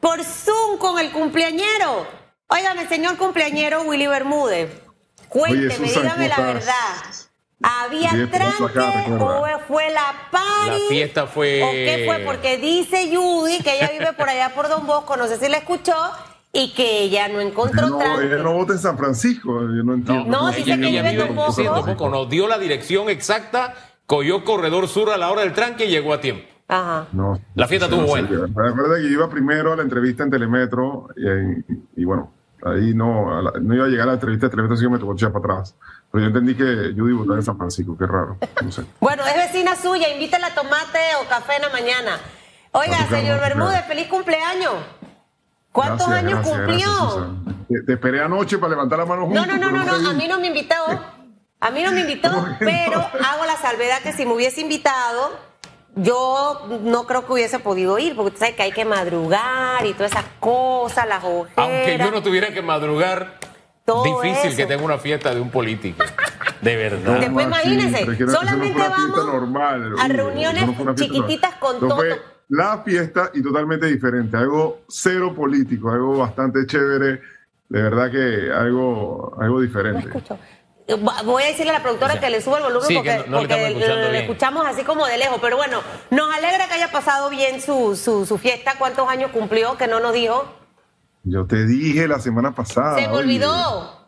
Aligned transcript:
por 0.00 0.24
Zoom 0.24 0.78
con 0.78 0.98
el 0.98 1.10
cumpleañero. 1.10 2.06
Óigame, 2.48 2.88
señor 2.88 3.16
cumpleañero 3.16 3.82
Willy 3.82 4.08
Bermúdez, 4.08 4.70
cuénteme, 5.28 5.88
dígame 5.88 6.28
la 6.28 6.40
verdad. 6.40 6.96
¿Había 7.62 8.10
tranque 8.30 9.12
o 9.20 9.46
fue 9.68 9.90
la 9.90 10.28
party? 10.30 10.70
La 10.70 10.88
fiesta 10.88 11.26
fue... 11.26 11.62
¿O 11.62 11.70
qué 11.70 12.04
fue? 12.06 12.18
Porque 12.20 12.56
dice 12.56 13.14
Judy 13.14 13.60
que 13.62 13.76
ella 13.76 13.90
vive 13.92 14.12
por 14.14 14.30
allá 14.30 14.54
por 14.54 14.68
Don 14.68 14.86
Bosco, 14.86 15.16
no 15.18 15.26
sé 15.26 15.38
si 15.38 15.46
la 15.48 15.58
escuchó, 15.58 15.94
y 16.52 16.72
que 16.72 17.02
ella 17.02 17.28
no 17.28 17.38
encontró 17.40 17.88
no, 17.88 17.98
tranque. 17.98 18.26
Ella 18.26 18.38
no 18.38 18.54
vota 18.54 18.72
en 18.72 18.78
San 18.78 18.96
Francisco, 18.96 19.60
yo 19.60 19.82
no 19.84 19.94
entiendo. 19.94 20.24
No, 20.24 20.50
dice 20.50 20.64
que 20.64 20.76
vive 20.76 21.10
en 21.10 21.18
Don 21.18 21.36
Bosco. 21.36 22.08
Nos 22.08 22.30
dio 22.30 22.48
la 22.48 22.58
dirección 22.58 23.10
exacta, 23.10 23.74
cogió 24.06 24.42
Corredor 24.42 24.88
Sur 24.88 25.10
a 25.10 25.18
la 25.18 25.30
hora 25.30 25.42
del 25.42 25.52
tranque 25.52 25.84
y 25.84 25.88
llegó 25.88 26.14
a 26.14 26.20
tiempo. 26.20 26.49
Ajá. 26.70 27.06
No, 27.12 27.40
La 27.54 27.66
fiesta 27.66 27.88
no 27.88 27.96
estuvo 27.96 28.16
sé, 28.16 28.22
buena. 28.22 28.46
Recuerda 28.54 28.96
que 28.96 29.02
yo 29.02 29.08
iba 29.08 29.28
primero 29.28 29.72
a 29.72 29.76
la 29.76 29.82
entrevista 29.82 30.22
en 30.22 30.30
Telemetro 30.30 31.08
y, 31.16 32.00
y 32.02 32.04
bueno, 32.04 32.32
ahí 32.64 32.94
no, 32.94 33.42
la- 33.42 33.52
no 33.60 33.74
iba 33.74 33.86
a 33.86 33.88
llegar 33.88 34.04
a 34.04 34.12
la 34.12 34.14
entrevista 34.14 34.46
de 34.46 34.50
Telemetro, 34.50 34.74
así 34.74 34.84
que 34.84 34.90
me 34.90 34.98
tocó 34.98 35.12
echar 35.14 35.32
para 35.32 35.54
atrás. 35.54 35.74
Pero 36.12 36.22
yo 36.22 36.28
entendí 36.28 36.54
que 36.54 36.92
Judy 36.96 37.12
votaba 37.14 37.36
en 37.38 37.42
San 37.44 37.56
Francisco, 37.58 37.96
qué 37.98 38.06
raro, 38.06 38.36
no 38.62 38.70
sé. 38.72 38.84
Bueno, 39.00 39.24
es 39.26 39.34
vecina 39.34 39.74
suya, 39.76 40.08
invítela 40.12 40.48
a 40.48 40.54
tomate 40.54 40.98
o 41.24 41.28
café 41.28 41.56
en 41.56 41.62
la 41.62 41.68
mañana. 41.70 42.18
Oiga, 42.72 42.98
señor 43.08 43.38
claro. 43.38 43.56
Bermúdez, 43.56 43.84
feliz 43.86 44.06
cumpleaños. 44.08 44.74
¿Cuántos 45.72 46.08
Gracias, 46.08 46.24
años 46.24 46.38
gracias, 46.40 46.56
cumplió? 46.56 46.88
gracias, 47.16 47.66
te, 47.68 47.82
te 47.82 47.92
esperé 47.92 48.22
anoche 48.22 48.58
para 48.58 48.70
levantar 48.70 48.98
la 48.98 49.06
mano 49.06 49.20
no, 49.22 49.26
juntos. 49.26 49.46
no, 49.46 49.56
no, 49.56 49.70
no, 49.70 49.84
te 49.96 50.02
no, 50.02 50.10
a 50.10 50.12
mí 50.14 50.26
no 50.28 50.40
me 50.40 50.46
invitó. 50.48 50.74
A 51.60 51.70
mí 51.70 51.82
no 51.82 51.92
me 51.92 52.00
invitó, 52.06 52.30
¿Cómo 52.30 52.44
que 52.58 52.64
no? 52.64 52.70
pero 52.72 52.98
hago 53.00 53.44
la 53.46 53.56
salvedad 53.56 53.98
que 54.02 54.12
si 54.12 54.24
me 54.26 54.32
hubiese 54.34 54.60
invitado, 54.62 55.30
yo 56.02 56.66
no 56.82 57.06
creo 57.06 57.26
que 57.26 57.32
hubiese 57.32 57.58
podido 57.58 57.98
ir, 57.98 58.14
porque 58.16 58.28
usted 58.34 58.40
sabe 58.40 58.54
que 58.56 58.62
hay 58.62 58.72
que 58.72 58.84
madrugar 58.84 59.84
y 59.86 59.92
todas 59.94 60.12
esas 60.12 60.24
cosas, 60.38 61.06
las 61.06 61.22
ojeras. 61.24 61.52
Aunque 61.56 61.98
yo 61.98 62.10
no 62.10 62.22
tuviera 62.22 62.52
que 62.52 62.62
madrugar, 62.62 63.38
Todo 63.84 64.04
difícil 64.04 64.48
eso. 64.48 64.56
que 64.56 64.66
tenga 64.66 64.84
una 64.84 64.98
fiesta 64.98 65.34
de 65.34 65.40
un 65.40 65.50
político. 65.50 66.02
De 66.60 66.76
verdad. 66.76 67.18
Después 67.20 67.46
imagínense, 67.46 68.04
no- 68.04 68.12
eso 68.12 68.24
no 68.26 68.32
solamente 68.32 68.78
vamos 68.78 69.26
normal. 69.26 69.94
a 69.98 70.08
reuniones 70.08 70.78
no 70.78 70.94
chiquititas 70.94 71.52
normal. 71.60 71.78
con 71.80 71.88
Toto. 71.88 72.04
La 72.50 72.78
fiesta 72.78 73.30
y 73.32 73.42
totalmente 73.42 73.86
diferente, 73.86 74.36
algo 74.36 74.80
cero 74.88 75.32
político, 75.34 75.90
algo 75.90 76.18
bastante 76.18 76.66
chévere, 76.66 77.20
de 77.68 77.82
verdad 77.82 78.10
que 78.10 78.50
algo, 78.52 79.36
algo 79.40 79.54
No 79.56 79.60
diferente. 79.60 80.08
escucho. 80.08 80.36
Voy 80.96 81.42
a 81.42 81.46
decirle 81.46 81.70
a 81.70 81.74
la 81.74 81.82
productora 81.82 82.18
que 82.20 82.30
le 82.30 82.40
suba 82.40 82.58
el 82.58 82.64
volumen 82.64 82.88
Sí, 82.88 82.94
porque, 82.94 83.22
que 83.24 83.30
no- 83.30 83.38
porque 83.38 83.66
escuchando 83.68 84.06
escuchamos 84.12 84.66
así 84.66 84.82
como 84.84 85.06
de 85.06 85.18
lejos. 85.18 85.38
Pero 85.40 85.56
bueno, 85.56 85.80
nos 86.10 86.34
alegra 86.34 86.66
que 86.68 86.74
haya 86.74 86.90
pasado 86.90 87.30
bien 87.30 87.60
su, 87.60 87.96
su, 87.96 88.26
su 88.26 88.38
fiesta. 88.38 88.74
¿Cuántos 88.78 89.08
años 89.08 89.30
cumplió? 89.32 89.76
Que 89.76 89.86
no 89.86 90.00
nos 90.00 90.12
dijo. 90.12 90.54
Yo 91.24 91.46
te 91.46 91.66
dije 91.66 92.08
la 92.08 92.18
semana 92.18 92.54
pasada. 92.54 92.94
Se 92.96 93.02
me 93.02 93.08
oye, 93.08 93.18
olvidó. 93.24 94.00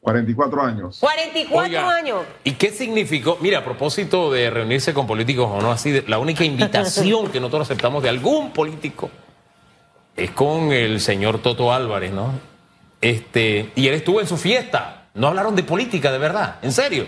44 0.00 0.62
años. 0.62 0.98
44 1.00 1.58
Oiga, 1.60 1.94
años. 1.94 2.22
¿Y 2.42 2.52
qué 2.52 2.70
significó? 2.70 3.38
Mira, 3.40 3.58
a 3.58 3.64
propósito 3.64 4.32
de 4.32 4.50
reunirse 4.50 4.92
con 4.92 5.06
políticos 5.06 5.48
o 5.50 5.60
no, 5.62 5.70
así, 5.70 5.92
de- 5.92 6.02
la 6.08 6.18
única 6.18 6.44
invitación 6.44 7.28
que 7.30 7.38
nosotros 7.38 7.62
aceptamos 7.70 8.02
de 8.02 8.08
algún 8.08 8.52
político 8.52 9.10
es 10.16 10.32
con 10.32 10.72
el 10.72 11.00
señor 11.00 11.38
Toto 11.38 11.72
Álvarez, 11.72 12.12
¿no? 12.12 12.32
Este, 13.00 13.70
y 13.76 13.86
él 13.88 13.94
estuvo 13.94 14.20
en 14.20 14.26
su 14.26 14.36
fiesta. 14.36 15.01
No 15.14 15.28
hablaron 15.28 15.54
de 15.54 15.62
política, 15.62 16.10
de 16.10 16.18
verdad, 16.18 16.58
en 16.62 16.72
serio. 16.72 17.04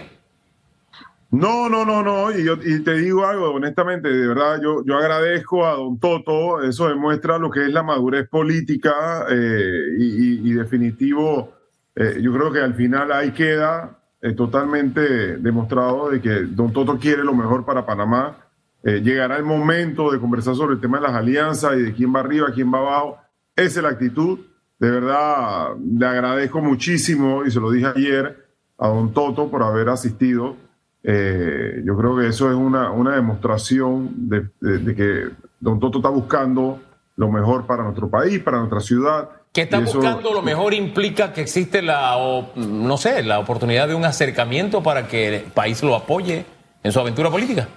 No, 1.31 1.69
no, 1.69 1.85
no, 1.85 2.03
no. 2.03 2.31
Y, 2.31 2.45
yo, 2.45 2.57
te 2.59 2.95
digo 2.95 3.27
algo, 3.27 3.51
honestamente, 3.51 4.09
de 4.09 4.29
verdad, 4.29 4.61
yo, 4.63 4.85
yo 4.85 4.97
agradezco 4.97 5.67
a 5.67 5.73
don 5.73 5.99
Toto. 5.99 6.63
Eso 6.63 6.89
demuestra 6.89 7.39
lo 7.39 7.51
que 7.51 7.63
es 7.65 7.73
la 7.73 7.83
madurez 7.83 8.29
política 8.29 9.27
eh, 9.31 9.97
y, 9.99 10.49
y- 10.49 10.53
definitivo. 10.53 11.53
eh, 11.97 12.19
yo 12.21 12.33
creo 12.33 12.53
que 12.53 12.61
al 12.61 12.75
final 12.75 13.11
ahí 13.11 13.33
queda 13.33 13.99
eh, 14.23 14.33
totalmente 14.33 15.37
demostrado 15.39 16.11
de 16.11 16.21
que 16.21 16.31
don 16.43 16.73
Toto 16.73 16.99
quiere 16.99 17.25
lo 17.25 17.35
mejor 17.35 17.65
para 17.65 17.85
Panamá. 17.85 18.39
Llegará 18.85 19.39
el 19.39 19.45
momento 19.45 20.13
de 20.13 20.21
conversar 20.21 20.55
sobre 20.55 20.75
el 20.75 20.81
tema 20.81 20.99
de 20.99 21.05
las 21.05 21.15
alianzas 21.15 21.75
y 21.79 21.81
de 21.81 21.95
quién 21.95 22.15
va 22.15 22.21
arriba, 22.21 22.49
quién 22.55 22.71
va 22.71 22.81
abajo. 22.81 23.17
Esa 23.57 23.79
es 23.81 23.83
la 23.83 23.89
actitud. 23.89 24.41
De 24.79 24.91
verdad, 24.91 25.69
le 25.97 26.07
agradezco 26.07 26.61
muchísimo 26.61 27.45
y 27.45 27.51
se 27.51 27.61
lo 27.61 27.71
dije 27.71 27.87
ayer 27.95 28.45
a 28.79 28.89
don 28.89 29.13
Toto 29.13 29.49
por 29.51 29.63
haber 29.63 29.89
asistido. 29.89 30.57
Eh, 31.03 31.83
yo 31.85 31.97
creo 31.97 32.17
que 32.17 32.29
eso 32.29 32.51
es 32.51 32.57
una, 32.57 32.91
una 32.91 33.15
demostración 33.15 34.11
de, 34.29 34.49
de- 34.61 34.79
de 34.79 34.95
que 34.95 35.29
Don 35.61 35.79
Toto 35.79 35.99
está 35.99 36.09
buscando 36.09 36.81
lo 37.17 37.31
mejor 37.31 37.67
para 37.67 37.85
nuestro 37.85 38.09
país, 38.11 38.41
para 38.41 38.59
nuestra 38.59 38.81
ciudad. 38.81 39.29
Que 39.53 39.63
está 39.63 39.79
eso- 39.79 39.99
buscando 39.99 40.33
lo 40.33 40.43
mejor 40.43 40.75
implica 40.75 41.33
que 41.33 41.43
existe 41.43 41.81
la, 41.83 42.17
o, 42.17 42.51
no 42.57 42.97
sé, 42.97 43.23
la 43.23 43.39
oportunidad 43.39 43.87
de 43.87 43.95
un 43.95 44.05
acercamiento 44.05 44.83
para 44.83 45.07
que 45.07 45.37
el 45.37 45.43
país 45.53 45.83
lo 45.83 45.95
apoye 45.95 46.45
en 46.83 46.91
su 46.93 46.99
aventura 46.99 47.31
política. 47.31 47.69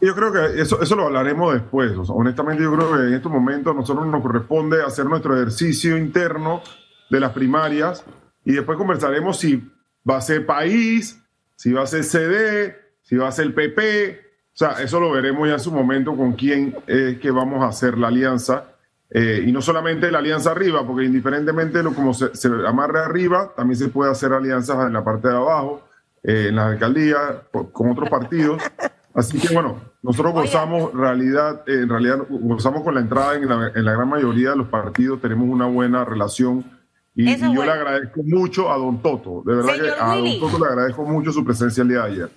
Yo 0.00 0.14
creo 0.14 0.32
que 0.32 0.60
eso, 0.60 0.80
eso 0.80 0.94
lo 0.96 1.06
hablaremos 1.06 1.54
después. 1.54 1.92
O 1.96 2.04
sea, 2.04 2.14
honestamente, 2.14 2.62
yo 2.62 2.74
creo 2.74 2.92
que 2.92 3.08
en 3.08 3.14
estos 3.14 3.32
momentos 3.32 3.72
a 3.72 3.76
nosotros 3.76 4.06
nos 4.06 4.22
corresponde 4.22 4.82
hacer 4.82 5.06
nuestro 5.06 5.34
ejercicio 5.34 5.96
interno 5.96 6.62
de 7.10 7.20
las 7.20 7.32
primarias 7.32 8.04
y 8.44 8.52
después 8.52 8.78
conversaremos 8.78 9.38
si 9.38 9.62
va 10.08 10.18
a 10.18 10.20
ser 10.20 10.46
país, 10.46 11.20
si 11.56 11.72
va 11.72 11.82
a 11.82 11.86
ser 11.86 12.04
CD, 12.04 12.76
si 13.02 13.16
va 13.16 13.28
a 13.28 13.32
ser 13.32 13.52
PP. 13.54 14.20
O 14.54 14.58
sea, 14.58 14.82
eso 14.82 15.00
lo 15.00 15.10
veremos 15.10 15.48
ya 15.48 15.54
en 15.54 15.60
su 15.60 15.72
momento 15.72 16.16
con 16.16 16.32
quién 16.32 16.76
es 16.86 17.18
que 17.18 17.30
vamos 17.30 17.62
a 17.62 17.68
hacer 17.68 17.98
la 17.98 18.08
alianza. 18.08 18.64
Eh, 19.10 19.44
y 19.46 19.52
no 19.52 19.62
solamente 19.62 20.10
la 20.10 20.18
alianza 20.18 20.50
arriba, 20.50 20.86
porque 20.86 21.04
indiferentemente 21.04 21.82
lo 21.82 21.94
como 21.94 22.12
se, 22.12 22.34
se 22.36 22.48
amarre 22.66 23.00
arriba, 23.00 23.52
también 23.56 23.78
se 23.78 23.88
puede 23.88 24.10
hacer 24.10 24.32
alianzas 24.32 24.86
en 24.86 24.92
la 24.92 25.02
parte 25.02 25.28
de 25.28 25.34
abajo, 25.34 25.88
eh, 26.22 26.46
en 26.48 26.56
las 26.56 26.72
alcaldías, 26.72 27.20
con 27.72 27.90
otros 27.90 28.08
partidos. 28.10 28.62
Así 29.18 29.38
que 29.38 29.52
bueno, 29.52 29.80
nosotros 30.02 30.32
gozamos 30.32 30.92
realidad, 30.94 31.62
eh, 31.66 31.80
en 31.82 31.88
realidad 31.88 32.18
gozamos 32.28 32.82
con 32.82 32.94
la 32.94 33.00
entrada 33.00 33.34
en 33.34 33.48
la, 33.48 33.72
en 33.74 33.84
la 33.84 33.92
gran 33.92 34.08
mayoría 34.08 34.50
de 34.50 34.56
los 34.56 34.68
partidos, 34.68 35.20
tenemos 35.20 35.48
una 35.48 35.66
buena 35.66 36.04
relación 36.04 36.64
y, 37.14 37.34
yo 37.36 37.46
bueno. 37.48 37.64
le 37.64 37.70
agradezco 37.72 38.20
mucho 38.24 38.70
a 38.70 38.78
Don 38.78 39.02
Toto, 39.02 39.42
de 39.44 39.56
verdad 39.56 39.72
Señor 39.74 39.94
que 39.96 40.00
a 40.00 40.14
Willy. 40.14 40.38
Don 40.38 40.50
Toto 40.52 40.64
le 40.64 40.70
agradezco 40.70 41.02
mucho 41.04 41.32
su 41.32 41.44
presencia 41.44 41.82
el 41.82 41.88
día 41.88 42.02
de 42.02 42.12
ayer. 42.12 42.28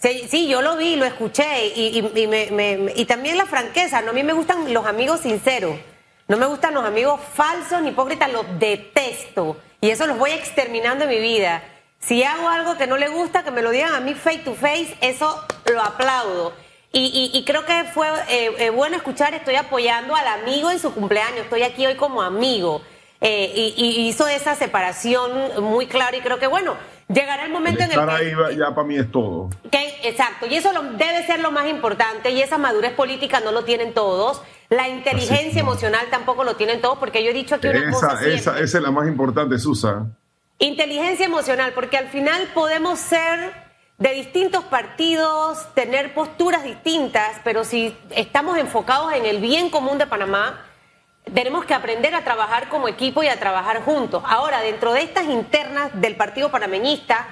Sí, 0.00 0.22
sí, 0.28 0.48
yo 0.48 0.62
lo 0.62 0.76
vi, 0.76 0.96
lo 0.96 1.04
escuché 1.04 1.68
y, 1.74 1.98
y- 2.14 2.26
me- 2.26 2.50
me- 2.50 2.92
y 2.96 3.04
también 3.06 3.38
la 3.38 3.46
franqueza. 3.46 4.02
¿no? 4.02 4.10
A 4.10 4.12
mí 4.12 4.22
me 4.24 4.32
gustan 4.34 4.72
los 4.74 4.84
amigos 4.84 5.20
sinceros. 5.20 5.76
No 6.28 6.36
me 6.36 6.46
gustan 6.46 6.74
los 6.74 6.84
amigos 6.84 7.20
falsos 7.34 7.80
ni 7.82 7.90
hipócritas, 7.90 8.30
los 8.32 8.44
detesto. 8.58 9.56
Y 9.80 9.90
eso 9.90 10.06
los 10.06 10.18
voy 10.18 10.30
exterminando 10.32 11.04
en 11.04 11.10
mi 11.10 11.20
vida. 11.20 11.62
Si 12.06 12.22
hago 12.22 12.48
algo 12.48 12.76
que 12.76 12.86
no 12.86 12.96
le 12.96 13.08
gusta, 13.08 13.42
que 13.42 13.50
me 13.50 13.62
lo 13.62 13.70
digan 13.70 13.94
a 13.94 14.00
mí 14.00 14.14
face 14.14 14.38
to 14.38 14.54
face, 14.54 14.96
eso 15.00 15.44
lo 15.72 15.82
aplaudo. 15.82 16.52
Y, 16.92 17.30
y- 17.32 17.36
y 17.36 17.44
creo 17.44 17.66
que 17.66 17.84
fue 17.92 18.06
eh, 18.28 18.50
eh, 18.58 18.70
bueno 18.70 18.96
escuchar, 18.96 19.34
estoy 19.34 19.56
apoyando 19.56 20.14
al 20.14 20.26
amigo 20.28 20.70
en 20.70 20.78
su 20.78 20.94
cumpleaños, 20.94 21.40
estoy 21.40 21.62
aquí 21.62 21.84
hoy 21.86 21.96
como 21.96 22.22
amigo. 22.22 22.80
Eh, 23.20 23.50
y, 23.54 23.74
y 23.82 24.08
hizo 24.08 24.28
esa 24.28 24.54
separación 24.54 25.30
muy 25.64 25.86
clara 25.86 26.16
y 26.16 26.20
creo 26.20 26.38
que 26.38 26.46
bueno, 26.46 26.74
llegará 27.08 27.44
el 27.46 27.50
momento 27.50 27.82
en 27.82 27.90
el 27.90 27.98
que... 27.98 28.12
ahí 28.12 28.56
ya 28.58 28.74
para 28.74 28.86
mí 28.86 28.96
es 28.98 29.10
todo. 29.10 29.50
Que- 29.70 30.00
exacto, 30.04 30.46
y 30.46 30.54
eso 30.54 30.72
lo- 30.72 30.82
debe 30.92 31.26
ser 31.26 31.40
lo 31.40 31.50
más 31.50 31.66
importante, 31.66 32.30
y 32.30 32.40
esa 32.40 32.56
madurez 32.58 32.92
política 32.92 33.40
no 33.40 33.52
lo 33.52 33.64
tienen 33.64 33.94
todos, 33.94 34.42
la 34.68 34.88
inteligencia 34.88 35.60
emocional 35.60 36.06
tampoco 36.10 36.44
lo 36.44 36.56
tienen 36.56 36.80
todos, 36.80 36.98
porque 36.98 37.24
yo 37.24 37.30
he 37.30 37.34
dicho 37.34 37.54
aquí 37.56 37.68
una 37.68 37.90
cosa 37.90 38.06
Esa, 38.06 38.16
siempre. 38.18 38.34
esa, 38.36 38.58
esa 38.60 38.78
es 38.78 38.82
la 38.84 38.90
más 38.90 39.08
importante, 39.08 39.58
Susan. 39.58 40.14
Inteligencia 40.58 41.26
emocional, 41.26 41.72
porque 41.74 41.98
al 41.98 42.08
final 42.08 42.50
podemos 42.54 42.98
ser 42.98 43.52
de 43.98 44.10
distintos 44.14 44.64
partidos, 44.64 45.72
tener 45.74 46.14
posturas 46.14 46.64
distintas, 46.64 47.40
pero 47.44 47.64
si 47.64 47.96
estamos 48.10 48.56
enfocados 48.56 49.12
en 49.12 49.26
el 49.26 49.38
bien 49.38 49.68
común 49.68 49.98
de 49.98 50.06
Panamá, 50.06 50.64
tenemos 51.34 51.64
que 51.64 51.74
aprender 51.74 52.14
a 52.14 52.24
trabajar 52.24 52.68
como 52.68 52.88
equipo 52.88 53.22
y 53.22 53.28
a 53.28 53.38
trabajar 53.38 53.82
juntos. 53.82 54.22
Ahora, 54.26 54.60
dentro 54.60 54.92
de 54.92 55.02
estas 55.02 55.24
internas 55.26 55.90
del 56.00 56.16
Partido 56.16 56.50
Panameñista, 56.50 57.26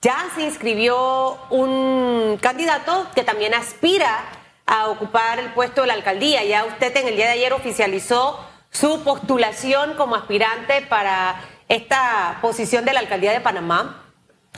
ya 0.00 0.26
se 0.36 0.42
inscribió 0.42 1.36
un 1.50 2.38
candidato 2.40 3.08
que 3.14 3.24
también 3.24 3.54
aspira 3.54 4.24
a 4.66 4.88
ocupar 4.88 5.40
el 5.40 5.52
puesto 5.52 5.80
de 5.80 5.88
la 5.88 5.94
alcaldía. 5.94 6.44
Ya 6.44 6.64
usted 6.64 6.96
en 6.96 7.08
el 7.08 7.16
día 7.16 7.26
de 7.26 7.32
ayer 7.32 7.52
oficializó 7.52 8.38
su 8.70 9.02
postulación 9.02 9.94
como 9.94 10.14
aspirante 10.14 10.82
para 10.82 11.40
esta 11.68 12.38
posición 12.40 12.84
de 12.84 12.92
la 12.92 13.00
alcaldía 13.00 13.32
de 13.32 13.40
Panamá 13.40 14.04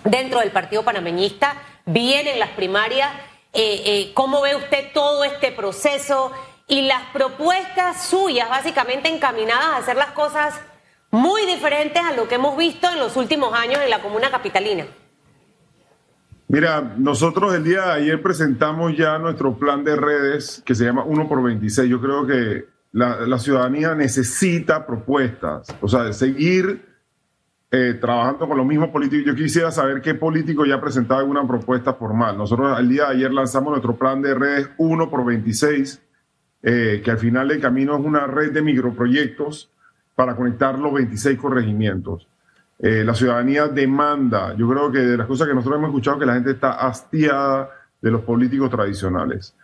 dentro 0.04 0.40
del 0.40 0.52
Partido 0.52 0.84
Panameñista. 0.84 1.54
Vienen 1.86 2.38
las 2.38 2.50
primarias. 2.50 3.10
Eh, 3.52 3.82
eh, 3.84 4.12
¿Cómo 4.14 4.42
ve 4.42 4.54
usted 4.54 4.92
todo 4.94 5.24
este 5.24 5.50
proceso 5.50 6.30
y 6.68 6.82
las 6.82 7.02
propuestas 7.12 8.04
suyas 8.04 8.48
básicamente 8.48 9.08
encaminadas 9.08 9.66
a 9.66 9.76
hacer 9.78 9.96
las 9.96 10.12
cosas 10.12 10.54
muy 11.10 11.44
diferentes 11.46 12.00
a 12.02 12.12
lo 12.12 12.28
que 12.28 12.36
hemos 12.36 12.56
visto 12.56 12.88
en 12.88 13.00
los 13.00 13.16
últimos 13.16 13.52
años 13.52 13.80
en 13.82 13.90
la 13.90 14.00
comuna 14.00 14.30
capitalina? 14.30 14.86
Mira, 16.46 16.94
nosotros 16.96 17.54
el 17.54 17.64
día 17.64 17.82
de 17.82 17.92
ayer 17.92 18.22
presentamos 18.22 18.96
ya 18.96 19.18
nuestro 19.18 19.56
plan 19.56 19.84
de 19.84 19.94
redes 19.94 20.62
que 20.64 20.74
se 20.74 20.84
llama 20.84 21.04
1 21.04 21.28
por 21.28 21.42
26. 21.42 21.88
Yo 21.88 22.00
creo 22.00 22.26
que 22.26 22.66
la, 22.92 23.38
ciudadanía 23.38 23.94
necesita 23.94 24.84
propuestas, 24.84 25.68
o 25.80 25.88
sea, 25.88 26.12
seguir 26.12 26.89
eh, 27.72 27.98
trabajando 28.00 28.48
con 28.48 28.56
los 28.56 28.66
mismos 28.66 28.88
políticos. 28.88 29.24
Yo 29.26 29.34
quisiera 29.34 29.70
saber 29.70 30.00
qué 30.00 30.14
político 30.14 30.64
ya 30.64 30.74
ha 30.74 30.80
presentado 30.80 31.20
alguna 31.20 31.46
propuesta 31.46 31.94
formal. 31.94 32.36
Nosotros 32.36 32.76
el 32.78 32.88
día 32.88 33.04
de 33.06 33.14
ayer 33.14 33.32
lanzamos 33.32 33.70
nuestro 33.70 33.94
plan 33.94 34.20
de 34.20 34.34
redes 34.34 34.70
1 34.76 35.08
por 35.08 35.24
26, 35.24 36.02
eh, 36.62 37.00
que 37.04 37.10
al 37.12 37.18
final 37.18 37.46
del 37.46 37.60
camino 37.60 37.96
es 37.96 38.04
una 38.04 38.26
red 38.26 38.52
de 38.52 38.62
microproyectos 38.62 39.70
para 40.16 40.34
conectar 40.34 40.78
los 40.78 40.92
26 40.92 41.38
corregimientos. 41.38 42.26
Eh, 42.80 43.04
la 43.04 43.14
ciudadanía 43.14 43.68
demanda, 43.68 44.54
yo 44.56 44.68
creo 44.68 44.90
que 44.90 44.98
de 44.98 45.16
las 45.16 45.28
cosas 45.28 45.46
que 45.46 45.54
nosotros 45.54 45.78
hemos 45.78 45.90
escuchado, 45.90 46.18
que 46.18 46.26
la 46.26 46.34
gente 46.34 46.50
está 46.50 46.72
hastiada 46.72 47.70
de 48.00 48.10
los 48.10 48.22
políticos 48.22 48.70
tradicionales. 48.70 49.54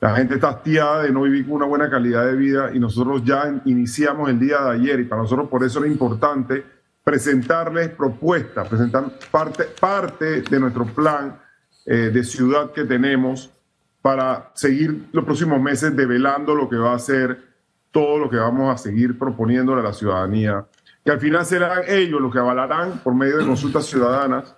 La 0.00 0.14
gente 0.14 0.34
está 0.34 0.50
hastiada 0.50 1.02
de 1.02 1.10
no 1.10 1.22
vivir 1.22 1.46
con 1.46 1.54
una 1.54 1.66
buena 1.66 1.90
calidad 1.90 2.26
de 2.26 2.36
vida 2.36 2.70
y 2.72 2.78
nosotros 2.78 3.24
ya 3.24 3.60
iniciamos 3.64 4.28
el 4.28 4.38
día 4.38 4.60
de 4.60 4.70
ayer 4.72 5.00
y 5.00 5.04
para 5.04 5.22
nosotros 5.22 5.48
por 5.48 5.64
eso 5.64 5.80
era 5.80 5.88
importante 5.88 6.75
presentarles 7.06 7.90
propuestas, 7.90 8.66
presentar 8.66 9.04
parte, 9.30 9.62
parte 9.78 10.42
de 10.42 10.58
nuestro 10.58 10.84
plan 10.86 11.38
eh, 11.84 12.10
de 12.12 12.24
ciudad 12.24 12.72
que 12.72 12.82
tenemos 12.82 13.48
para 14.02 14.50
seguir 14.54 15.06
los 15.12 15.24
próximos 15.24 15.60
meses 15.60 15.94
develando 15.94 16.52
lo 16.52 16.68
que 16.68 16.74
va 16.74 16.94
a 16.94 16.98
ser 16.98 17.38
todo 17.92 18.18
lo 18.18 18.28
que 18.28 18.38
vamos 18.38 18.74
a 18.74 18.76
seguir 18.76 19.16
proponiéndole 19.16 19.82
a 19.82 19.84
la 19.84 19.92
ciudadanía, 19.92 20.66
que 21.04 21.12
al 21.12 21.20
final 21.20 21.46
serán 21.46 21.82
ellos 21.86 22.20
los 22.20 22.32
que 22.32 22.40
avalarán 22.40 22.98
por 23.04 23.14
medio 23.14 23.38
de 23.38 23.46
consultas 23.46 23.86
ciudadanas 23.86 24.56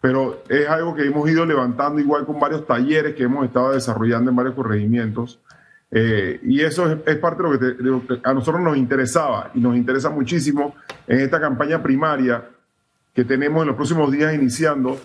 pero 0.00 0.42
es 0.48 0.68
algo 0.68 0.94
que 0.94 1.04
hemos 1.04 1.28
ido 1.28 1.44
levantando 1.44 2.00
igual 2.00 2.24
con 2.24 2.38
varios 2.38 2.66
talleres 2.66 3.14
que 3.14 3.24
hemos 3.24 3.44
estado 3.44 3.72
desarrollando 3.72 4.30
en 4.30 4.36
varios 4.36 4.54
corregimientos. 4.54 5.40
Eh, 5.90 6.40
y 6.44 6.60
eso 6.60 7.00
es, 7.06 7.16
parte 7.16 7.42
de 7.42 7.74
lo, 7.78 8.06
que 8.06 8.20
a 8.22 8.34
nosotros 8.34 8.62
nos 8.62 8.76
interesaba 8.76 9.50
y 9.54 9.60
nos 9.60 9.74
interesa 9.76 10.10
muchísimo 10.10 10.74
en 11.06 11.20
esta 11.20 11.40
campaña 11.40 11.82
primaria 11.82 12.44
que 13.14 13.24
tenemos 13.24 13.62
en 13.62 13.68
los 13.68 13.76
próximos 13.76 14.12
días 14.12 14.34
iniciando 14.34 15.00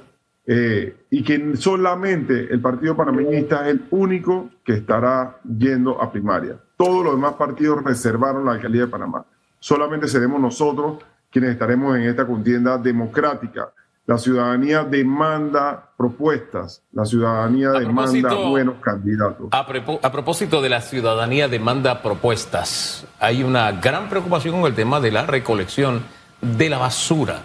eh, 0.45 1.06
y 1.09 1.24
que 1.24 1.56
solamente 1.56 2.53
el 2.53 2.59
Partido 2.59 2.97
Panameñista 2.97 3.65
es 3.68 3.75
el 3.75 3.85
único 3.91 4.50
que 4.65 4.74
estará 4.74 5.38
yendo 5.57 6.01
a 6.01 6.12
primaria. 6.12 6.57
Todos 6.75 7.06
los 7.06 7.15
demás 7.15 7.33
partidos 7.35 7.81
reservaron 7.81 8.45
la 8.45 8.53
alcaldía 8.53 8.81
de 8.81 8.88
Panamá. 8.88 9.25
Solamente 9.59 10.09
seremos 10.09 10.41
nosotros 10.41 11.01
quienes 11.31 11.51
estaremos 11.51 11.95
en 11.95 12.03
esta 12.03 12.27
contienda 12.27 12.77
democrática 12.77 13.71
la 14.05 14.17
ciudadanía 14.17 14.83
demanda 14.83 15.91
propuestas, 15.97 16.83
la 16.91 17.05
ciudadanía 17.05 17.71
demanda 17.71 18.33
buenos 18.33 18.75
candidatos. 18.81 19.47
A, 19.51 19.59
a, 19.59 20.11
propósito 20.11 20.61
de 20.61 20.69
la 20.69 20.81
ciudadanía 20.81 21.47
demanda 21.47 22.01
propuestas, 22.01 23.05
hay 23.19 23.44
una 23.44 23.71
gran 23.71 24.09
preocupación 24.09 24.59
con 24.59 24.69
el 24.69 24.75
tema 24.75 25.00
de 25.00 25.11
la 25.11 25.25
recolección 25.25 26.03
de 26.41 26.69
la 26.69 26.79
basura. 26.79 27.44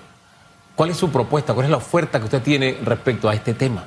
¿Cuál 0.75 0.91
es 0.91 0.97
su 0.97 1.11
propuesta? 1.11 1.55
¿Cuál 1.55 1.67
es 1.67 1.71
la 1.71 1.77
oferta 1.77 2.19
que 2.19 2.25
usted 2.25 2.43
tiene 2.43 2.79
respecto 2.85 3.29
a 3.29 3.35
este 3.35 3.55
tema? 3.55 3.85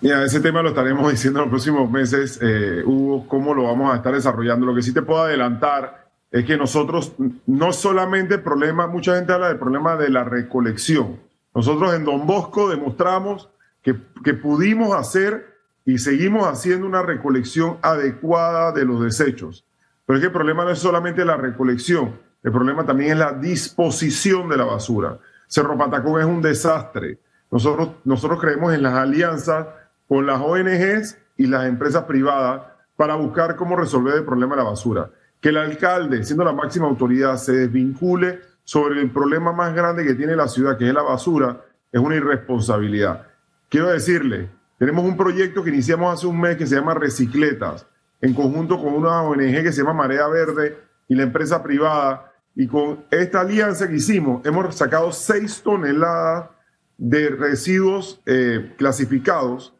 Mira, 0.00 0.22
ese 0.24 0.40
tema 0.40 0.62
lo 0.62 0.68
estaremos 0.70 1.10
diciendo 1.10 1.40
en 1.40 1.44
los 1.46 1.50
próximos 1.50 1.90
meses, 1.90 2.38
eh, 2.42 2.82
Hugo, 2.84 3.26
cómo 3.26 3.54
lo 3.54 3.64
vamos 3.64 3.92
a 3.92 3.96
estar 3.96 4.12
desarrollando. 4.12 4.66
Lo 4.66 4.74
que 4.74 4.82
sí 4.82 4.92
te 4.92 5.02
puedo 5.02 5.22
adelantar 5.22 6.08
es 6.30 6.44
que 6.44 6.58
nosotros, 6.58 7.14
no 7.46 7.72
solamente 7.72 8.34
el 8.34 8.42
problema, 8.42 8.86
mucha 8.86 9.16
gente 9.16 9.32
habla 9.32 9.48
del 9.48 9.58
problema 9.58 9.96
de 9.96 10.10
la 10.10 10.24
recolección, 10.24 11.18
nosotros 11.58 11.92
en 11.92 12.04
Don 12.04 12.24
Bosco 12.24 12.68
demostramos 12.68 13.50
que, 13.82 13.94
pudimos 14.34 14.94
hacer 14.94 15.56
y 15.84 15.98
seguimos 15.98 16.46
haciendo 16.46 16.86
una 16.86 17.02
recolección 17.02 17.78
adecuada 17.82 18.70
de 18.70 18.84
los 18.84 19.02
desechos. 19.02 19.64
Pero 20.06 20.18
es 20.18 20.20
que 20.20 20.26
el 20.28 20.32
problema 20.32 20.62
no 20.62 20.70
es 20.70 20.78
solamente 20.78 21.24
la 21.24 21.36
recolección, 21.36 22.16
el 22.44 22.52
problema 22.52 22.86
también 22.86 23.10
es 23.10 23.18
la 23.18 23.32
disposición 23.32 24.48
de 24.48 24.56
la 24.56 24.66
basura. 24.66 25.18
Cerro 25.48 25.76
Patacón 25.76 26.20
es 26.20 26.26
un 26.28 26.40
desastre. 26.40 27.18
Nosotros, 27.50 27.88
nosotros 28.04 28.40
creemos 28.40 28.72
en 28.72 28.84
las 28.84 28.94
alianzas 28.94 29.66
con 30.06 30.26
las 30.26 30.40
ONGs 30.40 31.18
y 31.38 31.46
las 31.46 31.66
empresas 31.66 32.04
privadas 32.04 32.62
para 32.94 33.16
buscar 33.16 33.56
cómo 33.56 33.74
resolver 33.74 34.14
el 34.14 34.24
problema 34.24 34.54
de 34.54 34.62
la 34.62 34.70
basura. 34.70 35.10
Que 35.40 35.48
el 35.48 35.56
alcalde, 35.56 36.22
siendo 36.22 36.44
la 36.44 36.52
máxima 36.52 36.86
autoridad, 36.86 37.36
se 37.36 37.50
desvincule 37.50 38.38
sobre 38.68 39.00
el 39.00 39.10
problema 39.10 39.50
más 39.50 39.74
grande 39.74 40.04
que 40.04 40.14
tiene 40.14 40.36
la 40.36 40.46
ciudad, 40.46 40.76
que 40.76 40.86
es 40.86 40.92
la 40.92 41.00
basura, 41.00 41.64
es 41.90 41.98
una 41.98 42.16
irresponsabilidad. 42.16 43.26
Quiero 43.70 43.88
decirle, 43.88 44.50
tenemos 44.78 45.06
un 45.06 45.16
proyecto 45.16 45.64
que 45.64 45.70
iniciamos 45.70 46.12
hace 46.12 46.26
un 46.26 46.38
mes 46.38 46.58
que 46.58 46.66
se 46.66 46.74
llama 46.74 46.92
Recicletas, 46.92 47.86
en 48.20 48.34
conjunto 48.34 48.78
con 48.78 48.92
una 48.92 49.22
ONG 49.22 49.62
que 49.62 49.72
se 49.72 49.80
llama 49.80 49.94
Marea 49.94 50.28
Verde 50.28 50.76
y 51.08 51.14
la 51.14 51.22
empresa 51.22 51.62
privada. 51.62 52.30
Y 52.54 52.66
con 52.66 53.06
esta 53.10 53.40
alianza 53.40 53.88
que 53.88 53.96
hicimos, 53.96 54.44
hemos 54.44 54.74
sacado 54.74 55.12
seis 55.12 55.62
toneladas 55.62 56.50
de 56.98 57.30
residuos 57.30 58.20
eh, 58.26 58.74
clasificados 58.76 59.74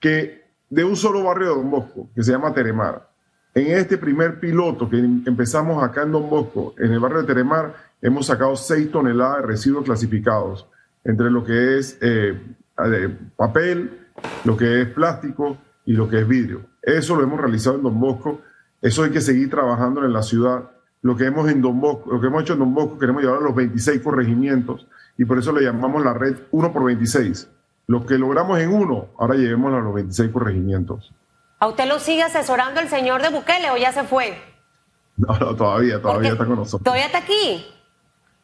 que 0.00 0.44
de 0.68 0.84
un 0.84 0.96
solo 0.96 1.22
barrio 1.22 1.48
de 1.48 1.54
Don 1.54 1.70
Bosco, 1.70 2.10
que 2.14 2.22
se 2.22 2.32
llama 2.32 2.52
Teremar. 2.52 3.08
En 3.54 3.68
este 3.68 3.96
primer 3.96 4.38
piloto 4.38 4.86
que 4.90 4.98
empezamos 4.98 5.82
acá 5.82 6.02
en 6.02 6.12
Don 6.12 6.28
Bosco, 6.28 6.74
en 6.76 6.92
el 6.92 7.00
barrio 7.00 7.22
de 7.22 7.26
Teremar, 7.26 7.87
hemos 8.02 8.26
sacado 8.26 8.56
6 8.56 8.90
toneladas 8.90 9.42
de 9.42 9.46
residuos 9.46 9.84
clasificados, 9.84 10.66
entre 11.04 11.30
lo 11.30 11.44
que 11.44 11.78
es 11.78 11.98
eh, 12.00 12.38
papel, 13.36 14.06
lo 14.44 14.56
que 14.56 14.82
es 14.82 14.88
plástico 14.88 15.58
y 15.84 15.92
lo 15.92 16.08
que 16.08 16.20
es 16.20 16.28
vidrio. 16.28 16.62
Eso 16.82 17.16
lo 17.16 17.22
hemos 17.22 17.40
realizado 17.40 17.76
en 17.76 17.82
Don 17.82 18.00
Bosco, 18.00 18.40
eso 18.80 19.02
hay 19.02 19.10
que 19.10 19.20
seguir 19.20 19.50
trabajando 19.50 20.04
en 20.04 20.12
la 20.12 20.22
ciudad. 20.22 20.70
Lo 21.02 21.16
que 21.16 21.26
hemos, 21.26 21.48
en 21.48 21.62
Don 21.62 21.80
Bosco, 21.80 22.12
lo 22.12 22.20
que 22.20 22.26
hemos 22.26 22.42
hecho 22.42 22.52
en 22.54 22.60
Don 22.60 22.74
Bosco 22.74 22.98
queremos 22.98 23.22
llevar 23.22 23.38
a 23.38 23.42
los 23.44 23.54
26 23.54 24.02
corregimientos 24.02 24.86
y 25.16 25.24
por 25.24 25.38
eso 25.38 25.52
le 25.52 25.62
llamamos 25.62 26.04
la 26.04 26.14
red 26.14 26.36
1 26.50 26.72
por 26.72 26.84
26. 26.84 27.48
Lo 27.86 28.04
que 28.04 28.18
logramos 28.18 28.58
en 28.58 28.70
uno, 28.70 29.08
ahora 29.18 29.34
llevémoslo 29.34 29.78
a 29.78 29.80
los 29.80 29.94
26 29.94 30.30
corregimientos. 30.30 31.12
¿A 31.58 31.66
usted 31.66 31.88
lo 31.88 31.98
sigue 31.98 32.22
asesorando 32.22 32.80
el 32.80 32.88
señor 32.88 33.22
de 33.22 33.30
Bukele 33.30 33.70
o 33.70 33.76
ya 33.76 33.92
se 33.92 34.04
fue? 34.04 34.38
No, 35.16 35.36
no 35.38 35.56
todavía, 35.56 36.00
todavía 36.00 36.32
está 36.32 36.46
con 36.46 36.56
nosotros. 36.56 36.84
¿Todavía 36.84 37.06
está 37.06 37.18
aquí? 37.18 37.66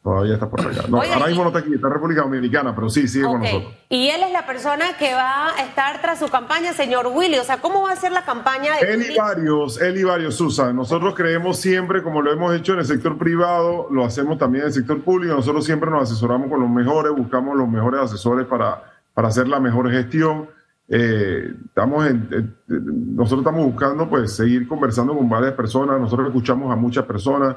Todavía 0.05 0.35
está 0.35 0.51
por 0.51 0.61
allá. 0.61 0.83
No, 0.87 1.01
ahora 1.01 1.29
mismo 1.29 1.45
no 1.45 1.49
está 1.49 1.61
aquí, 1.61 1.73
está 1.73 1.87
en 1.87 1.95
República 1.95 2.21
Dominicana, 2.21 2.75
pero 2.75 2.91
sí, 2.91 3.09
sigue 3.09 3.25
con 3.25 3.41
nosotros. 3.41 3.73
Y 3.89 4.11
él 4.11 4.23
es 4.23 4.33
la 4.33 4.45
persona 4.45 4.99
que 4.99 5.15
va 5.15 5.49
a 5.49 5.63
estar 5.63 6.03
tras 6.03 6.19
su 6.19 6.29
campaña, 6.29 6.75
señor 6.75 7.07
Willy. 7.07 7.39
O 7.39 7.45
sea, 7.45 7.63
¿cómo 7.63 7.81
va 7.81 7.93
a 7.93 7.97
ser 7.97 8.13
la 8.13 8.23
campaña 8.23 8.77
de 8.77 8.93
Él 8.93 9.07
y 9.11 9.17
varios, 9.17 9.81
él 9.81 9.97
y 9.97 10.05
varios, 10.05 10.35
Susan. 10.35 10.77
Nosotros 10.77 11.15
creemos 11.15 11.59
siempre, 11.59 12.03
como 12.03 12.21
lo 12.21 12.31
hemos 12.31 12.55
hecho 12.55 12.75
en 12.75 12.81
el 12.81 12.85
sector 12.85 13.17
privado, 13.17 13.89
lo 13.91 14.05
hacemos 14.05 14.37
también 14.37 14.65
en 14.65 14.69
el 14.69 14.75
sector 14.75 15.01
público. 15.01 15.37
Nosotros 15.37 15.65
siempre 15.65 15.91
nos 15.91 16.03
asesoramos 16.03 16.51
con 16.51 16.61
los 16.61 16.69
mejores, 16.69 17.11
buscamos 17.17 17.57
los 17.57 17.67
mejores 17.67 18.03
asesores 18.03 18.47
para, 18.47 18.83
para 19.15 19.29
hacer 19.29 19.49
la 19.49 19.59
mejor 19.59 19.91
gestión. 19.91 20.51
Eh, 20.87 21.51
estamos 21.65 22.07
en, 22.07 22.55
nosotros 22.69 23.41
estamos 23.41 23.65
buscando 23.65 24.07
pues 24.11 24.37
seguir 24.37 24.69
conversando 24.69 25.17
con 25.17 25.31
varias 25.31 25.55
personas. 25.55 25.99
Nosotros 25.99 26.27
escuchamos 26.27 26.71
a 26.71 26.77
muchas 26.77 27.07
personas, 27.07 27.57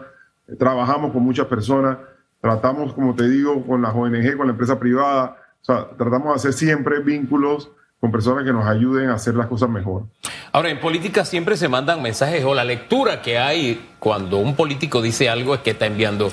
trabajamos 0.57 1.11
con 1.11 1.23
muchas 1.23 1.47
personas. 1.47 1.97
Tratamos, 2.41 2.93
como 2.93 3.15
te 3.15 3.27
digo, 3.27 3.65
con 3.65 3.81
las 3.81 3.93
ONG, 3.93 4.37
con 4.37 4.47
la 4.47 4.51
empresa 4.51 4.79
privada, 4.79 5.37
o 5.61 5.65
sea, 5.65 5.87
tratamos 5.97 6.29
de 6.29 6.35
hacer 6.35 6.53
siempre 6.53 6.99
vínculos 6.99 7.71
con 7.99 8.11
personas 8.11 8.43
que 8.43 8.53
nos 8.53 8.65
ayuden 8.65 9.09
a 9.09 9.15
hacer 9.15 9.35
las 9.35 9.47
cosas 9.47 9.69
mejor. 9.69 10.03
Ahora, 10.51 10.69
en 10.69 10.79
política 10.79 11.25
siempre 11.25 11.57
se 11.57 11.67
mandan 11.67 12.01
mensajes 12.01 12.43
o 12.45 12.53
la 12.53 12.63
lectura 12.63 13.21
que 13.21 13.37
hay 13.37 13.93
cuando 13.99 14.37
un 14.37 14.55
político 14.55 15.01
dice 15.01 15.29
algo 15.29 15.55
es 15.55 15.61
que 15.61 15.71
está 15.71 15.87
enviando 15.87 16.31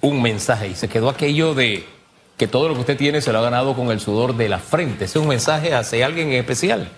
un 0.00 0.20
mensaje 0.20 0.68
y 0.68 0.74
se 0.74 0.88
quedó 0.88 1.08
aquello 1.08 1.54
de 1.54 1.86
que 2.36 2.48
todo 2.48 2.68
lo 2.68 2.74
que 2.74 2.80
usted 2.80 2.96
tiene 2.96 3.20
se 3.20 3.32
lo 3.32 3.38
ha 3.38 3.42
ganado 3.42 3.74
con 3.74 3.90
el 3.90 4.00
sudor 4.00 4.36
de 4.36 4.48
la 4.48 4.58
frente. 4.58 5.06
¿Es 5.06 5.16
un 5.16 5.28
mensaje 5.28 5.74
hacia 5.74 6.04
alguien 6.04 6.28
en 6.28 6.34
especial? 6.34 6.88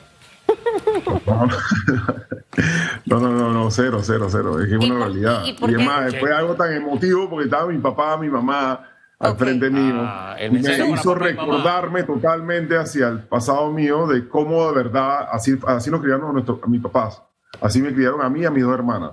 No, 3.06 3.20
no, 3.20 3.30
no, 3.30 3.52
no, 3.52 3.70
cero, 3.70 4.00
cero, 4.02 4.26
cero. 4.30 4.60
Es 4.60 4.68
que 4.68 4.76
es 4.76 4.84
una 4.84 4.98
realidad. 4.98 5.42
Y, 5.44 5.50
es 5.50 5.84
más, 5.84 6.14
fue 6.16 6.34
algo 6.34 6.54
tan 6.54 6.72
emotivo 6.72 7.30
porque 7.30 7.44
estaba 7.44 7.66
mi 7.66 7.78
papá, 7.78 8.16
mi 8.18 8.28
mamá 8.28 8.84
al 9.18 9.36
frente 9.36 9.70
mío. 9.70 9.94
Ah, 9.98 10.36
y 10.40 10.50
me 10.50 10.58
hizo 10.58 11.14
recordarme 11.14 12.04
totalmente 12.04 12.76
hacia 12.76 13.08
el 13.08 13.20
pasado 13.20 13.72
mío 13.72 14.06
de 14.06 14.28
cómo 14.28 14.68
de 14.68 14.74
verdad, 14.74 15.28
así, 15.32 15.58
así 15.66 15.90
nos 15.90 16.00
criaron 16.00 16.30
a, 16.30 16.32
nuestro, 16.32 16.60
a 16.62 16.66
mis 16.68 16.80
papás. 16.80 17.22
Así 17.60 17.82
me 17.82 17.92
criaron 17.92 18.22
a 18.22 18.28
mí 18.28 18.40
y 18.40 18.44
a 18.44 18.50
mis 18.50 18.62
dos 18.62 18.74
hermanas. 18.74 19.12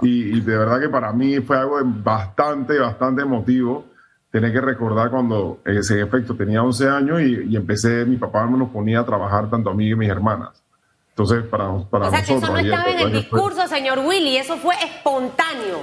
Y, 0.00 0.40
de 0.40 0.56
verdad 0.56 0.80
que 0.80 0.88
para 0.88 1.12
mí 1.12 1.40
fue 1.40 1.56
algo 1.56 1.78
bastante, 1.84 2.78
bastante 2.78 3.22
emotivo 3.22 3.84
tener 4.30 4.50
que 4.50 4.60
recordar 4.62 5.10
cuando, 5.10 5.60
ese 5.64 6.00
efecto, 6.00 6.34
tenía 6.34 6.62
11 6.62 6.88
años 6.88 7.20
y, 7.20 7.42
y 7.50 7.56
empecé, 7.56 8.06
mi 8.06 8.16
papá 8.16 8.46
me 8.46 8.56
nos 8.56 8.70
ponía 8.70 9.00
a 9.00 9.04
trabajar 9.04 9.50
tanto 9.50 9.70
a 9.70 9.74
mí 9.74 9.88
y 9.88 9.92
a 9.92 9.96
mis 9.96 10.08
hermanas. 10.08 10.61
Entonces, 11.12 11.44
para, 11.44 11.66
para 11.90 12.08
o 12.08 12.10
sea, 12.10 12.24
que 12.24 12.34
eso 12.34 12.46
no 12.46 12.56
estaba 12.56 12.90
en 12.90 12.98
el 13.00 13.12
discurso, 13.12 13.68
señor 13.68 13.98
Willy, 13.98 14.38
eso 14.38 14.56
fue 14.56 14.74
espontáneo. 14.82 15.82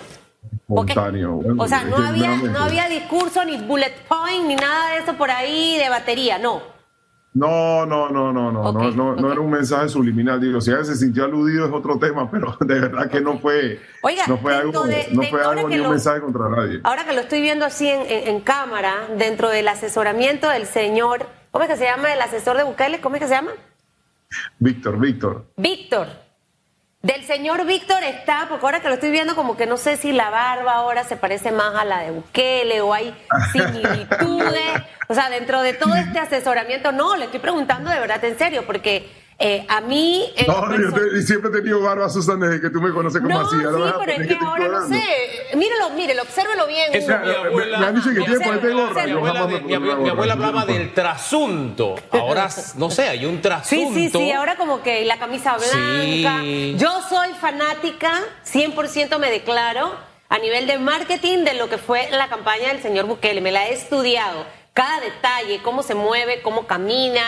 Espontáneo. 0.51 1.39
o 1.57 1.67
sea, 1.67 1.83
no 1.83 1.97
había, 1.97 2.35
no 2.35 2.59
había 2.59 2.89
discurso, 2.89 3.45
ni 3.45 3.57
bullet 3.57 3.93
point, 4.07 4.47
ni 4.47 4.55
nada 4.55 4.93
de 4.93 5.01
eso 5.01 5.13
por 5.13 5.29
ahí 5.29 5.77
de 5.77 5.87
batería, 5.87 6.39
no. 6.39 6.79
No, 7.31 7.85
no, 7.85 8.09
no, 8.09 8.33
no, 8.33 8.51
no, 8.51 8.71
no, 8.71 8.91
no, 8.91 9.15
no 9.15 9.31
era 9.31 9.39
un 9.39 9.51
mensaje 9.51 9.87
subliminal. 9.87 10.41
Digo, 10.41 10.59
si 10.59 10.71
alguien 10.71 10.87
se 10.87 10.95
sintió 10.95 11.25
aludido 11.25 11.67
es 11.67 11.71
otro 11.71 11.99
tema, 11.99 12.29
pero 12.31 12.57
de 12.61 12.79
verdad 12.79 13.07
que 13.07 13.21
no 13.21 13.37
fue, 13.37 13.79
Oiga, 14.01 14.23
no 14.27 14.39
fue 14.39 14.55
algo, 14.55 14.83
no 15.11 15.23
fue 15.23 15.43
algo 15.43 15.69
ni 15.69 15.79
un 15.79 15.91
mensaje 15.91 16.21
contra 16.21 16.49
nadie. 16.49 16.79
Ahora 16.83 17.05
que 17.05 17.13
lo 17.13 17.21
estoy 17.21 17.41
viendo 17.41 17.65
así 17.65 17.87
en, 17.87 18.01
en, 18.07 18.41
cámara, 18.41 19.07
dentro 19.15 19.49
del 19.49 19.67
asesoramiento 19.67 20.49
del 20.49 20.65
señor, 20.65 21.27
¿cómo 21.51 21.65
es 21.65 21.69
que 21.69 21.77
se 21.77 21.83
llama 21.83 22.11
el 22.11 22.19
asesor 22.19 22.57
de 22.57 22.63
Bukele? 22.63 22.99
¿Cómo 22.99 23.15
es 23.15 23.21
que 23.21 23.27
se 23.27 23.35
llama? 23.35 23.51
Víctor, 24.59 24.99
Víctor. 24.99 25.51
Víctor. 25.57 26.07
Del 27.01 27.23
señor 27.23 27.65
Víctor 27.65 28.03
está, 28.03 28.47
porque 28.49 28.65
ahora 28.65 28.81
que 28.81 28.89
lo 28.89 28.95
estoy 28.95 29.11
viendo, 29.11 29.33
como 29.33 29.55
que 29.55 29.65
no 29.65 29.77
sé 29.77 29.95
si 29.95 30.11
la 30.11 30.29
barba 30.29 30.73
ahora 30.73 31.05
se 31.05 31.15
parece 31.15 31.51
más 31.53 31.73
a 31.75 31.85
la 31.85 31.99
de 32.01 32.11
Bukele 32.11 32.81
o 32.81 32.93
hay 32.93 33.15
similitudes. 33.53 34.83
o 35.07 35.13
sea, 35.13 35.29
dentro 35.29 35.61
de 35.61 35.73
todo 35.73 35.95
este 35.95 36.19
asesoramiento, 36.19 36.91
no, 36.91 37.15
le 37.15 37.25
estoy 37.25 37.39
preguntando 37.39 37.89
de 37.89 37.99
verdad 38.01 38.21
en 38.25 38.37
serio, 38.37 38.65
porque 38.65 39.09
eh, 39.41 39.65
a 39.69 39.79
mí. 39.79 40.33
No, 40.45 40.77
yo 40.77 41.21
siempre 41.21 41.49
he 41.49 41.53
tenido 41.53 41.79
barba, 41.79 42.09
Susana, 42.09 42.47
desde 42.47 42.59
que 42.59 42.69
tú 42.69 42.81
me 42.81 42.91
conoces 42.91 43.21
como 43.21 43.39
así. 43.39 43.55
Sí, 43.55 43.63
pero 43.63 44.11
es 44.11 44.27
que, 44.27 44.35
ahora 44.35 44.67
no 44.67 44.87
sé. 44.89 45.01
Mírelo, 45.55 45.91
mírelo, 45.91 46.23
obsérvelo 46.23 46.67
bien. 46.67 46.93
Eso, 46.93 47.07
mi 47.07 47.47
abuela, 47.47 47.79
me 47.79 47.85
han 47.85 47.95
dicho 47.95 48.09
que 48.09 48.19
tiene 48.19 48.39
ponerte 48.41 48.69
gorra. 48.73 49.05
Mi 49.05 49.11
abuela, 49.11 49.47
mi, 49.47 50.09
abuela 50.09 50.33
hablaba 50.33 50.65
del 50.65 50.93
trasunto. 50.93 51.95
Ahora, 52.11 52.49
no 52.75 52.91
sé, 52.91 53.07
hay 53.07 53.25
un 53.25 53.41
trasunto. 53.41 53.93
Sí, 53.93 54.09
sí, 54.09 54.11
sí. 54.11 54.31
Ahora 54.33 54.57
como 54.57 54.83
que 54.83 55.05
la 55.05 55.17
camisa 55.17 55.55
blanca. 55.55 56.43
Yo 56.75 57.01
soy 57.07 57.29
fanática, 57.39 58.19
100% 58.45 59.19
me 59.19 59.31
declaro, 59.31 59.95
a 60.27 60.37
nivel 60.39 60.67
de 60.67 60.79
marketing 60.79 61.45
de 61.45 61.53
lo 61.53 61.69
que 61.69 61.77
fue 61.77 62.09
la 62.11 62.27
campaña 62.27 62.67
del 62.67 62.81
señor 62.81 63.05
Bukele. 63.05 63.39
Me 63.39 63.53
la 63.53 63.69
he 63.69 63.73
estudiado. 63.73 64.45
Cada 64.73 64.99
detalle, 64.99 65.61
cómo 65.63 65.81
se 65.81 65.95
mueve, 65.95 66.41
cómo 66.41 66.67
camina 66.67 67.23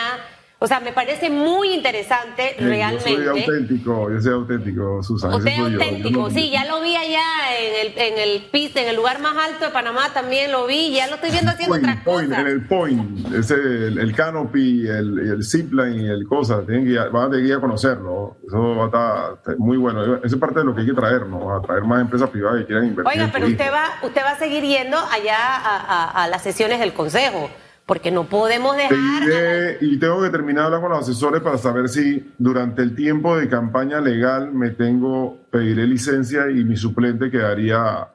o 0.62 0.66
sea, 0.68 0.78
me 0.78 0.92
parece 0.92 1.28
muy 1.28 1.74
interesante 1.74 2.54
realmente. 2.56 3.16
Yo 3.16 3.32
soy 3.32 3.40
auténtico, 3.40 4.10
yo 4.12 4.20
soy 4.20 4.32
auténtico, 4.32 5.02
Susana. 5.02 5.36
Usted 5.36 5.50
es 5.50 5.58
auténtico, 5.58 6.30
sí, 6.30 6.50
ya 6.50 6.64
lo 6.66 6.80
vi 6.80 6.94
allá 6.94 7.24
en 7.58 7.86
el, 7.86 7.98
en 7.98 8.18
el 8.18 8.42
piste, 8.44 8.80
en 8.82 8.88
el 8.88 8.94
lugar 8.94 9.20
más 9.20 9.36
alto 9.36 9.64
de 9.64 9.72
Panamá 9.72 10.10
también 10.14 10.52
lo 10.52 10.68
vi, 10.68 10.92
ya 10.94 11.08
lo 11.08 11.16
estoy 11.16 11.32
viendo 11.32 11.50
haciendo 11.50 11.74
otras 11.74 12.04
cosas. 12.04 12.38
En 12.38 12.46
el 12.46 12.64
point, 12.68 13.34
ese, 13.34 13.54
el, 13.54 13.98
el 13.98 14.14
canopy, 14.14 14.86
el, 14.86 15.18
el 15.18 15.44
zipline 15.44 16.00
y 16.00 16.08
el 16.08 16.28
cosa, 16.28 16.64
tienen 16.64 16.86
que, 16.86 16.96
van 16.96 17.26
a 17.26 17.30
tener 17.30 17.44
que 17.44 17.48
ir 17.48 17.56
a 17.56 17.60
conocerlo. 17.60 18.36
Eso 18.46 18.76
va 18.76 18.84
a 18.84 19.34
estar 19.34 19.58
muy 19.58 19.78
bueno. 19.78 20.14
Esa 20.18 20.26
es 20.26 20.36
parte 20.36 20.60
de 20.60 20.64
lo 20.64 20.76
que 20.76 20.82
hay 20.82 20.86
que 20.86 20.94
traernos, 20.94 21.42
a 21.58 21.66
traer 21.66 21.82
más 21.82 22.02
empresas 22.02 22.30
privadas 22.30 22.60
que 22.60 22.66
quieran 22.66 22.86
invertir. 22.86 23.20
Oiga, 23.20 23.30
pero 23.32 23.48
usted 23.48 23.72
va, 23.72 24.06
usted 24.06 24.22
va 24.22 24.30
a 24.30 24.38
seguir 24.38 24.62
yendo 24.62 24.96
allá 24.96 25.38
a, 25.38 26.22
a 26.22 26.28
las 26.28 26.44
sesiones 26.44 26.78
del 26.78 26.92
Consejo 26.92 27.50
porque 27.86 28.10
no 28.10 28.24
podemos 28.24 28.76
dejar... 28.76 29.78
y 29.80 29.98
tengo 29.98 30.22
que 30.22 30.30
terminar 30.30 30.62
de 30.62 30.66
hablar 30.66 30.80
con 30.80 30.90
los 30.90 31.00
asesores 31.00 31.42
para 31.42 31.58
saber 31.58 31.88
si 31.88 32.32
durante 32.38 32.82
el 32.82 32.94
tiempo 32.94 33.36
de 33.36 33.48
campaña 33.48 34.00
legal 34.00 34.52
me 34.52 34.70
tengo, 34.70 35.38
pediré 35.50 35.86
licencia 35.86 36.50
y 36.50 36.64
mi 36.64 36.76
suplente 36.76 37.30
quedaría, 37.30 38.08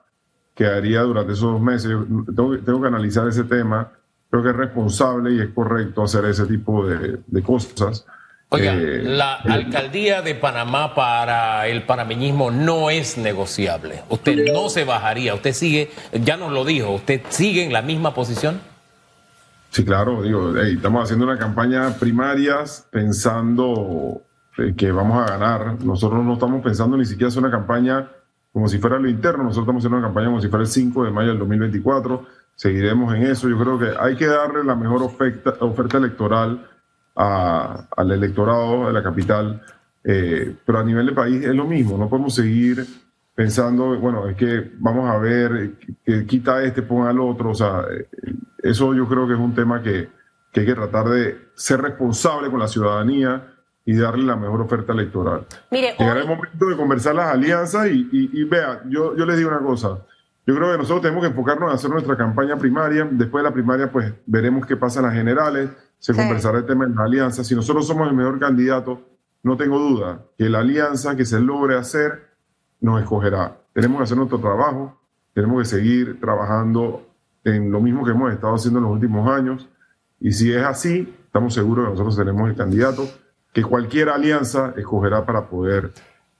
quedaría 0.56 1.02
durante 1.02 1.34
esos 1.34 1.54
dos 1.54 1.62
meses. 1.62 1.92
Tengo, 2.36 2.58
tengo 2.60 2.82
que 2.82 2.88
analizar 2.88 3.28
ese 3.28 3.44
tema. 3.44 3.92
Creo 4.30 4.44
que 4.44 4.50
es 4.50 4.56
responsable 4.56 5.34
y 5.34 5.42
es 5.42 5.50
correcto 5.50 6.04
hacer 6.04 6.26
ese 6.26 6.46
tipo 6.46 6.86
de, 6.86 7.20
de 7.26 7.44
cosas. 7.44 8.06
Oiga, 8.50 8.76
eh, 8.76 9.02
la 9.04 9.42
eh, 9.44 9.52
alcaldía 9.52 10.22
de 10.22 10.34
Panamá 10.34 10.96
para 10.96 11.68
el 11.68 11.84
panameñismo 11.84 12.50
no 12.50 12.90
es 12.90 13.18
negociable. 13.18 14.04
Usted 14.10 14.54
no 14.54 14.70
se 14.70 14.86
bajaría, 14.86 15.34
usted 15.34 15.52
sigue, 15.52 15.92
ya 16.14 16.38
nos 16.38 16.54
lo 16.54 16.64
dijo, 16.64 16.92
usted 16.92 17.22
sigue 17.28 17.66
en 17.66 17.74
la 17.74 17.82
misma 17.82 18.14
posición. 18.14 18.62
Sí, 19.70 19.86
claro, 19.86 20.24
digo, 20.24 20.58
estamos 20.58 21.04
haciendo 21.04 21.26
una 21.26 21.38
campaña 21.38 21.90
primarias 22.00 22.88
pensando 22.90 24.22
eh, 24.58 24.74
que 24.76 24.92
vamos 24.92 25.22
a 25.22 25.38
ganar. 25.38 25.84
Nosotros 25.84 26.24
no 26.26 26.34
estamos 26.34 26.64
pensando 26.64 26.98
ni 26.98 27.06
siquiera 27.06 27.28
hacer 27.28 27.44
una 27.44 27.52
campaña 27.52 28.10
como 28.58 28.68
si 28.68 28.80
fuera 28.80 28.98
lo 28.98 29.08
interno, 29.08 29.44
nosotros 29.44 29.66
estamos 29.66 29.82
haciendo 29.82 29.98
una 30.00 30.08
campaña 30.08 30.28
como 30.28 30.42
si 30.42 30.48
fuera 30.48 30.64
el 30.64 30.70
5 30.70 31.04
de 31.04 31.12
mayo 31.12 31.30
del 31.30 31.38
2024. 31.40 32.26
Seguiremos 32.56 33.14
en 33.14 33.24
eso. 33.28 33.48
Yo 33.48 33.60
creo 33.60 33.78
que 33.78 33.92
hay 34.00 34.16
que 34.16 34.26
darle 34.26 34.64
la 34.64 34.76
mejor 34.76 35.04
oferta, 35.04 35.98
electoral 35.98 36.68
al 37.14 38.12
electorado 38.12 38.88
de 38.88 38.94
la 38.94 39.04
capital, 39.04 39.62
eh, 40.04 40.56
pero 40.66 40.80
a 40.80 40.84
nivel 40.84 41.06
de 41.06 41.12
país 41.12 41.46
es 41.46 41.54
lo 41.54 41.66
mismo. 41.66 42.00
No 42.00 42.10
podemos 42.10 42.34
seguir 42.34 42.84
pensando, 43.36 43.96
bueno, 44.00 44.28
es 44.28 44.36
que 44.36 44.72
vamos 44.80 45.08
a 45.08 45.20
ver, 45.20 45.74
que 46.04 46.26
quita 46.26 46.64
este, 46.64 46.82
ponga 46.82 47.12
al 47.12 47.20
otro. 47.20 47.52
O 47.52 47.56
sea, 47.56 47.84
eso 48.60 48.94
yo 48.94 49.08
creo 49.08 49.28
que 49.28 49.34
es 49.34 49.40
un 49.40 49.54
tema 49.54 49.82
que, 49.82 50.10
hay 50.56 50.66
que 50.66 50.74
tratar 50.74 51.08
de 51.10 51.50
ser 51.54 51.82
responsable 51.84 52.50
con 52.50 52.60
la 52.60 52.68
ciudadanía 52.68 53.54
y 53.86 53.96
darle 53.96 54.26
la 54.26 54.36
mejor 54.36 54.62
oferta 54.62 54.92
electoral. 54.92 55.46
Mire, 55.70 55.96
Llegará 56.00 56.22
el 56.22 56.28
momento 56.28 56.66
de 56.66 56.76
conversar 56.76 57.14
las 57.14 57.32
alianzas 57.32 57.88
y, 57.92 58.10
y, 58.12 58.44
vea, 58.44 58.82
yo, 58.90 59.16
yo 59.16 59.26
les 59.28 59.38
digo 59.38 59.52
una 59.52 59.60
cosa. 59.60 60.00
Yo 60.48 60.56
creo 60.56 60.72
que 60.72 60.78
nosotros 60.80 61.02
tenemos 61.02 61.22
que 61.22 61.30
enfocarnos 61.30 61.70
en 61.70 61.76
hacer 61.76 61.92
nuestra 61.92 62.18
campaña 62.18 62.58
primaria. 62.58 63.08
Después 63.12 63.44
de 63.44 63.50
la 63.50 63.54
primaria, 63.54 63.92
pues 63.92 64.14
veremos 64.26 64.66
qué 64.66 64.76
pasa 64.78 65.00
en 65.00 65.06
las 65.06 65.14
generales. 65.14 65.70
Se 66.00 66.16
conversará 66.16 66.58
el 66.58 66.66
tema 66.66 66.86
de 66.86 66.96
las 66.96 67.06
alianzas. 67.06 67.46
Si 67.46 67.54
nosotros 67.54 67.86
somos 67.86 68.10
el 68.10 68.16
mejor 68.16 68.40
candidato, 68.40 69.02
no 69.44 69.58
tengo 69.58 69.78
duda 69.78 70.22
que 70.38 70.50
la 70.50 70.60
alianza 70.60 71.16
que 71.16 71.26
se 71.26 71.40
logre 71.40 71.78
hacer 71.78 72.30
nos 72.82 73.02
escogerá. 73.02 73.58
Tenemos 73.74 73.98
que 73.98 74.04
hacer 74.04 74.18
nuestro 74.18 74.40
trabajo. 74.40 75.00
Tenemos 75.34 75.60
que 75.60 75.66
seguir 75.66 76.20
trabajando 76.20 77.07
en 77.48 77.72
lo 77.72 77.80
mismo 77.80 78.04
que 78.04 78.12
hemos 78.12 78.32
estado 78.32 78.56
haciendo 78.56 78.80
en 78.80 78.86
los 78.86 78.94
últimos 78.94 79.30
años. 79.30 79.68
Y 80.20 80.32
si 80.32 80.54
es 80.54 80.64
así, 80.64 81.14
estamos 81.26 81.54
seguros 81.54 81.86
que 81.86 81.92
nosotros 81.92 82.18
tenemos 82.18 82.50
el 82.50 82.56
candidato 82.56 83.08
que 83.54 83.64
cualquier 83.64 84.10
alianza 84.10 84.74
escogerá 84.76 85.26
para 85.26 85.48
poder 85.48 85.92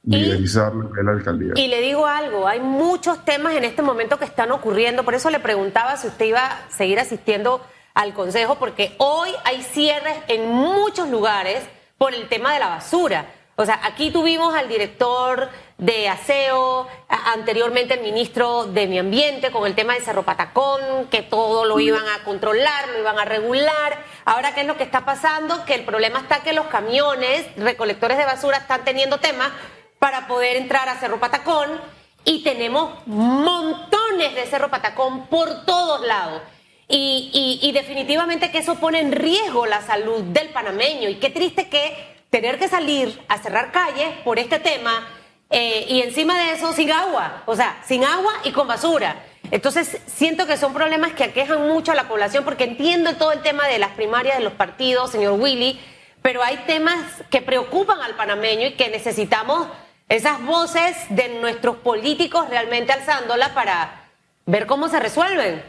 liderizar 0.04 0.74
la 0.76 1.12
alcaldía. 1.12 1.54
Y 1.56 1.68
le 1.68 1.82
digo 1.82 2.06
algo, 2.06 2.48
hay 2.48 2.60
muchos 2.60 3.24
temas 3.26 3.54
en 3.56 3.64
este 3.64 3.82
momento 3.82 4.18
que 4.18 4.26
están 4.26 4.52
ocurriendo, 4.52 5.04
por 5.04 5.16
eso 5.16 5.30
le 5.30 5.40
preguntaba 5.40 5.98
si 5.98 6.08
usted 6.08 6.26
iba 6.26 6.46
a 6.46 6.70
seguir 6.70 7.00
asistiendo 7.00 7.62
al 7.94 8.14
Consejo, 8.14 8.58
porque 8.60 8.96
hoy 9.00 9.30
hay 9.46 9.64
cierres 9.64 10.16
en 10.28 10.50
muchos 10.50 11.10
lugares 11.10 11.64
por 11.98 12.14
el 12.14 12.28
tema 12.30 12.54
de 12.54 12.60
la 12.60 12.68
basura. 12.68 13.26
O 13.56 13.66
sea, 13.66 13.80
aquí 13.84 14.12
tuvimos 14.12 14.54
al 14.54 14.70
director 14.70 15.50
de 15.78 16.10
aseo, 16.10 16.88
anteriormente 17.08 17.94
el 17.94 18.02
ministro 18.02 18.66
de 18.66 18.88
Mi 18.88 18.98
Ambiente 18.98 19.52
con 19.52 19.68
el 19.68 19.76
tema 19.76 19.94
de 19.94 20.02
Cerro 20.02 20.24
Patacón, 20.24 21.08
que 21.12 21.22
todo 21.22 21.66
lo 21.66 21.80
iban 21.80 22.08
a 22.08 22.24
controlar, 22.24 22.88
lo 22.90 23.00
iban 23.00 23.20
a 23.20 23.26
regular. 23.26 24.04
Ahora, 24.26 24.56
¿qué 24.56 24.62
es 24.62 24.68
lo 24.68 24.76
que 24.76 24.84
está 24.84 25.06
pasando? 25.06 25.66
Que 25.66 25.76
el 25.76 25.86
problema 25.86 26.20
está 26.20 26.42
que 26.42 26.54
los 26.54 26.66
camiones 26.68 27.46
recolectores 27.58 28.18
de 28.18 28.26
basura 28.26 28.58
están 28.58 28.84
teniendo 28.86 29.20
temas 29.20 29.52
para 30.00 30.28
poder 30.28 30.58
entrar 30.58 30.90
a 30.90 31.00
Cerro 31.00 31.20
Patacón 31.20 31.80
y 32.24 32.44
tenemos 32.44 33.06
montones 33.06 34.34
de 34.34 34.48
Cerro 34.48 34.70
Patacón 34.70 35.28
por 35.28 35.66
todos 35.66 36.06
lados. 36.06 36.42
Y, 36.90 37.60
y 37.62 37.72
definitivamente 37.74 38.50
que 38.50 38.60
eso 38.60 38.76
pone 38.76 39.02
en 39.02 39.12
riesgo 39.12 39.66
la 39.66 39.82
salud 39.82 40.24
del 40.24 40.50
panameño. 40.50 41.10
Y 41.10 41.16
qué 41.16 41.30
triste 41.30 41.68
que 41.68 42.18
tener 42.30 42.58
que 42.58 42.68
salir 42.68 43.22
a 43.28 43.38
cerrar 43.38 43.72
calles 43.72 44.10
por 44.24 44.40
este 44.40 44.60
tema 44.60 45.06
eh, 45.50 45.86
y 45.88 46.02
encima 46.02 46.38
de 46.38 46.52
eso 46.54 46.74
sin 46.74 46.92
agua, 46.92 47.44
o 47.46 47.56
sea, 47.56 47.82
sin 47.86 48.04
agua 48.04 48.34
y 48.44 48.52
con 48.52 48.68
basura. 48.68 49.24
Entonces, 49.50 50.02
siento 50.08 50.46
que 50.46 50.58
son 50.58 50.74
problemas 50.74 51.14
que 51.14 51.24
aquejan 51.24 51.68
mucho 51.68 51.94
a 51.94 51.96
la 51.96 52.10
población 52.10 52.44
porque 52.44 52.66
entiendo 52.66 53.16
todo 53.16 53.32
el 53.32 53.42
tema 53.42 53.66
de 53.68 53.80
las 53.80 53.92
primarias 53.92 54.38
de 54.38 54.44
los 54.44 54.54
partidos, 54.54 55.12
señor 55.12 55.40
Willy, 55.40 55.80
pero 56.22 56.44
hay 56.44 56.58
temas 56.68 56.98
que 57.30 57.42
preocupan 57.42 58.02
al 58.02 58.16
panameño 58.16 58.68
y 58.68 58.74
que 58.74 58.90
necesitamos 58.90 59.68
esas 60.10 60.44
voces 60.44 60.98
de 61.10 61.40
nuestros 61.40 61.78
políticos 61.78 62.50
realmente 62.50 62.92
alzándola 62.92 63.54
para 63.54 64.10
ver 64.46 64.66
cómo 64.66 64.90
se 64.90 65.00
resuelven. 65.00 65.64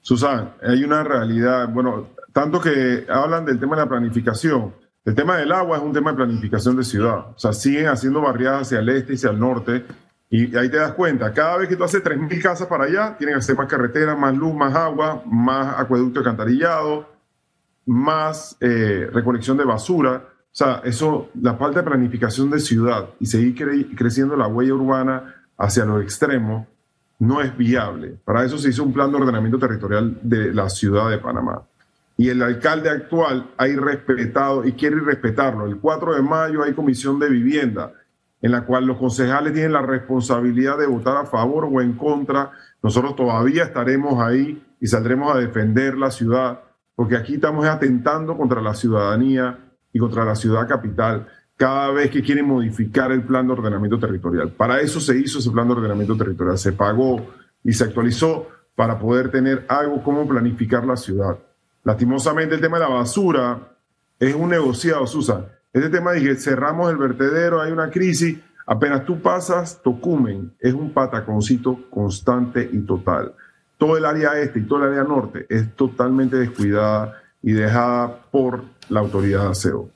Susan, 0.00 0.54
hay 0.62 0.82
una 0.82 1.04
realidad, 1.04 1.68
bueno, 1.68 2.08
tanto 2.32 2.60
que 2.60 3.06
hablan 3.08 3.44
del 3.44 3.60
tema 3.60 3.76
de 3.76 3.82
la 3.82 3.88
planificación 3.88 4.74
el 5.06 5.14
tema 5.14 5.36
del 5.36 5.52
agua 5.52 5.76
es 5.76 5.84
un 5.84 5.92
tema 5.92 6.10
de 6.10 6.16
planificación 6.16 6.76
de 6.76 6.82
ciudad. 6.82 7.28
O 7.28 7.38
sea, 7.38 7.52
siguen 7.52 7.86
haciendo 7.86 8.20
barriadas 8.20 8.62
hacia 8.62 8.80
el 8.80 8.88
este 8.88 9.12
y 9.12 9.16
hacia 9.16 9.30
el 9.30 9.38
norte. 9.38 9.86
Y 10.28 10.56
ahí 10.56 10.68
te 10.68 10.78
das 10.78 10.92
cuenta, 10.94 11.32
cada 11.32 11.58
vez 11.58 11.68
que 11.68 11.76
tú 11.76 11.84
haces 11.84 12.02
3.000 12.02 12.42
casas 12.42 12.66
para 12.66 12.84
allá, 12.84 13.16
tienen 13.16 13.34
que 13.34 13.38
hacer 13.38 13.56
más 13.56 13.68
carreteras, 13.68 14.18
más 14.18 14.36
luz, 14.36 14.52
más 14.52 14.74
agua, 14.74 15.22
más 15.24 15.78
acueducto 15.78 16.18
alcantarillado, 16.18 17.08
más 17.86 18.56
eh, 18.60 19.08
recolección 19.12 19.56
de 19.56 19.64
basura. 19.64 20.24
O 20.26 20.48
sea, 20.50 20.82
eso, 20.84 21.30
la 21.40 21.54
falta 21.54 21.82
de 21.82 21.86
planificación 21.86 22.50
de 22.50 22.58
ciudad 22.58 23.10
y 23.20 23.26
seguir 23.26 23.94
creciendo 23.94 24.36
la 24.36 24.48
huella 24.48 24.74
urbana 24.74 25.36
hacia 25.56 25.84
los 25.84 26.02
extremos 26.02 26.66
no 27.20 27.40
es 27.40 27.56
viable. 27.56 28.18
Para 28.24 28.44
eso 28.44 28.58
se 28.58 28.70
hizo 28.70 28.82
un 28.82 28.92
plan 28.92 29.12
de 29.12 29.18
ordenamiento 29.18 29.58
territorial 29.60 30.18
de 30.20 30.52
la 30.52 30.68
ciudad 30.68 31.10
de 31.10 31.18
Panamá 31.18 31.62
y 32.16 32.30
el 32.30 32.42
alcalde 32.42 32.88
actual 32.88 33.50
ha 33.58 33.68
irrespetado 33.68 34.64
y 34.64 34.72
quiere 34.72 35.00
respetarlo. 35.00 35.66
El 35.66 35.78
4 35.78 36.14
de 36.14 36.22
mayo 36.22 36.62
hay 36.62 36.72
comisión 36.72 37.18
de 37.18 37.28
vivienda 37.28 37.92
en 38.40 38.52
la 38.52 38.64
cual 38.64 38.86
los 38.86 38.98
concejales 38.98 39.52
tienen 39.52 39.72
la 39.72 39.82
responsabilidad 39.82 40.78
de 40.78 40.86
votar 40.86 41.16
a 41.16 41.26
favor 41.26 41.68
o 41.70 41.80
en 41.80 41.94
contra. 41.94 42.52
Nosotros 42.82 43.16
todavía 43.16 43.64
estaremos 43.64 44.20
ahí 44.20 44.62
y 44.80 44.86
saldremos 44.86 45.34
a 45.34 45.38
defender 45.38 45.96
la 45.96 46.10
ciudad 46.10 46.60
porque 46.94 47.16
aquí 47.16 47.34
estamos 47.34 47.66
atentando 47.66 48.36
contra 48.36 48.62
la 48.62 48.74
ciudadanía 48.74 49.58
y 49.92 49.98
contra 49.98 50.24
la 50.24 50.34
ciudad 50.34 50.66
capital 50.66 51.26
cada 51.56 51.90
vez 51.90 52.10
que 52.10 52.22
quieren 52.22 52.46
modificar 52.46 53.12
el 53.12 53.22
plan 53.22 53.46
de 53.46 53.54
ordenamiento 53.54 53.98
territorial. 53.98 54.50
Para 54.50 54.80
eso 54.80 55.00
se 55.00 55.18
hizo 55.18 55.38
ese 55.38 55.50
plan 55.50 55.66
de 55.66 55.74
ordenamiento 55.74 56.16
territorial, 56.16 56.58
se 56.58 56.72
pagó 56.72 57.26
y 57.64 57.72
se 57.72 57.84
actualizó 57.84 58.48
para 58.74 58.98
poder 58.98 59.30
tener 59.30 59.64
algo 59.68 60.02
como 60.02 60.28
planificar 60.28 60.86
la 60.86 60.96
ciudad. 60.96 61.38
Lastimosamente 61.86 62.56
el 62.56 62.60
tema 62.60 62.80
de 62.80 62.84
la 62.84 62.90
basura 62.90 63.60
es 64.18 64.34
un 64.34 64.48
negociado, 64.48 65.06
Susan. 65.06 65.46
Este 65.72 65.88
tema 65.88 66.10
de 66.10 66.20
que 66.20 66.34
cerramos 66.34 66.90
el 66.90 66.96
vertedero, 66.96 67.60
hay 67.60 67.70
una 67.70 67.92
crisis, 67.92 68.40
apenas 68.66 69.04
tú 69.04 69.20
pasas, 69.22 69.80
Tocumen 69.84 70.52
es 70.58 70.74
un 70.74 70.92
pataconcito 70.92 71.88
constante 71.88 72.68
y 72.72 72.80
total. 72.80 73.36
Todo 73.78 73.96
el 73.96 74.04
área 74.04 74.36
este 74.40 74.58
y 74.58 74.62
todo 74.64 74.80
el 74.82 74.90
área 74.90 75.04
norte 75.04 75.46
es 75.48 75.76
totalmente 75.76 76.34
descuidada 76.34 77.22
y 77.40 77.52
dejada 77.52 78.18
por 78.32 78.64
la 78.88 78.98
autoridad 78.98 79.44
de 79.44 79.50
aseo. 79.50 79.88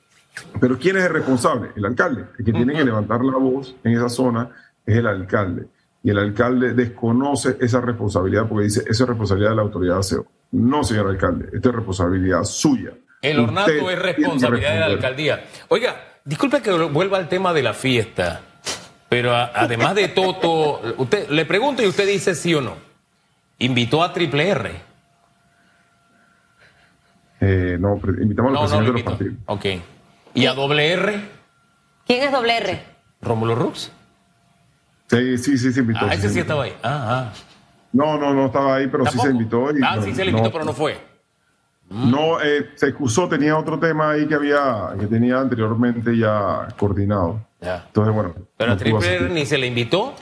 Pero 0.61 0.79
¿quién 0.79 0.95
es 0.95 1.03
el 1.03 1.11
responsable? 1.11 1.71
El 1.75 1.83
alcalde. 1.83 2.23
El 2.39 2.45
que 2.45 2.53
tiene 2.53 2.73
que 2.73 2.85
levantar 2.85 3.21
la 3.21 3.35
voz 3.35 3.75
en 3.83 3.97
esa 3.97 4.07
zona 4.07 4.49
es 4.85 4.95
el 4.95 5.07
alcalde. 5.07 5.67
Y 6.03 6.09
el 6.09 6.17
alcalde 6.17 6.73
desconoce 6.73 7.57
esa 7.61 7.79
responsabilidad 7.81 8.47
porque 8.47 8.65
dice, 8.65 8.81
esa 8.87 9.03
es 9.03 9.09
responsabilidad 9.09 9.51
de 9.51 9.55
la 9.55 9.61
autoridad 9.61 9.93
de 9.95 9.99
aseo. 9.99 10.25
No, 10.51 10.83
señor 10.83 11.07
alcalde, 11.07 11.49
esta 11.53 11.69
es 11.69 11.75
responsabilidad 11.75 12.43
suya. 12.43 12.91
El 13.21 13.39
ornato 13.39 13.89
es 13.89 13.99
responsabilidad 13.99 14.73
de 14.73 14.79
la 14.79 14.85
alcaldía. 14.87 15.45
Oiga, 15.67 15.95
disculpe 16.25 16.61
que 16.61 16.71
vuelva 16.71 17.17
al 17.17 17.29
tema 17.29 17.53
de 17.53 17.61
la 17.61 17.73
fiesta, 17.73 18.41
pero 19.07 19.35
además 19.35 19.93
de 19.95 20.07
Toto, 20.07 20.81
usted 20.97 21.29
le 21.29 21.45
pregunto 21.45 21.83
y 21.83 21.87
usted 21.87 22.07
dice 22.07 22.33
sí 22.33 22.53
o 22.55 22.61
no. 22.61 22.75
¿Invitó 23.59 24.03
a 24.03 24.11
Triple 24.11 24.49
R? 24.49 24.71
Eh, 27.41 27.77
no, 27.79 27.99
invitamos 28.19 28.51
a 28.51 28.53
los 28.53 28.61
presidentes 28.61 28.87
de 28.87 28.93
los 28.93 29.03
partidos. 29.03 29.35
Ok. 29.45 29.65
¿Y 30.33 30.45
a 30.47 30.53
doble 30.53 30.91
R? 30.93 31.21
¿Quién 32.07 32.23
es 32.23 32.31
doble 32.31 32.57
R? 32.57 32.83
Rómulo 33.21 33.55
Rux. 33.55 33.91
Sí, 35.11 35.37
sí, 35.37 35.57
sí, 35.57 35.73
se 35.73 35.81
invitó. 35.81 36.05
Ah, 36.05 36.13
ese 36.13 36.29
sí, 36.29 36.39
estaba 36.39 36.63
ahí. 36.63 36.73
Ah, 36.81 37.05
ah. 37.09 37.33
No, 37.91 38.17
no, 38.17 38.33
no 38.33 38.45
estaba 38.45 38.75
ahí, 38.75 38.87
pero 38.87 39.05
sí 39.05 39.19
se 39.19 39.29
invitó. 39.29 39.67
ah, 39.83 39.97
sí 40.01 40.15
se 40.15 40.23
le 40.23 40.31
invitó, 40.31 40.51
pero 40.51 40.63
no 40.63 40.73
fue. 40.73 40.97
No, 41.89 42.39
eh, 42.41 42.69
se 42.75 42.87
excusó, 42.87 43.27
tenía 43.27 43.57
otro 43.57 43.77
tema 43.77 44.11
ahí 44.11 44.25
que 44.25 44.35
había, 44.35 44.93
que 44.97 45.07
tenía 45.07 45.39
anteriormente 45.39 46.17
ya 46.17 46.69
coordinado. 46.77 47.45
Ya. 47.59 47.83
Entonces, 47.87 48.15
bueno. 48.15 48.33
Pero 48.55 48.71
a 48.71 48.77
Triple 48.77 49.29
ni 49.29 49.45
se 49.45 49.57
le 49.57 49.67
invitó. 49.67 50.15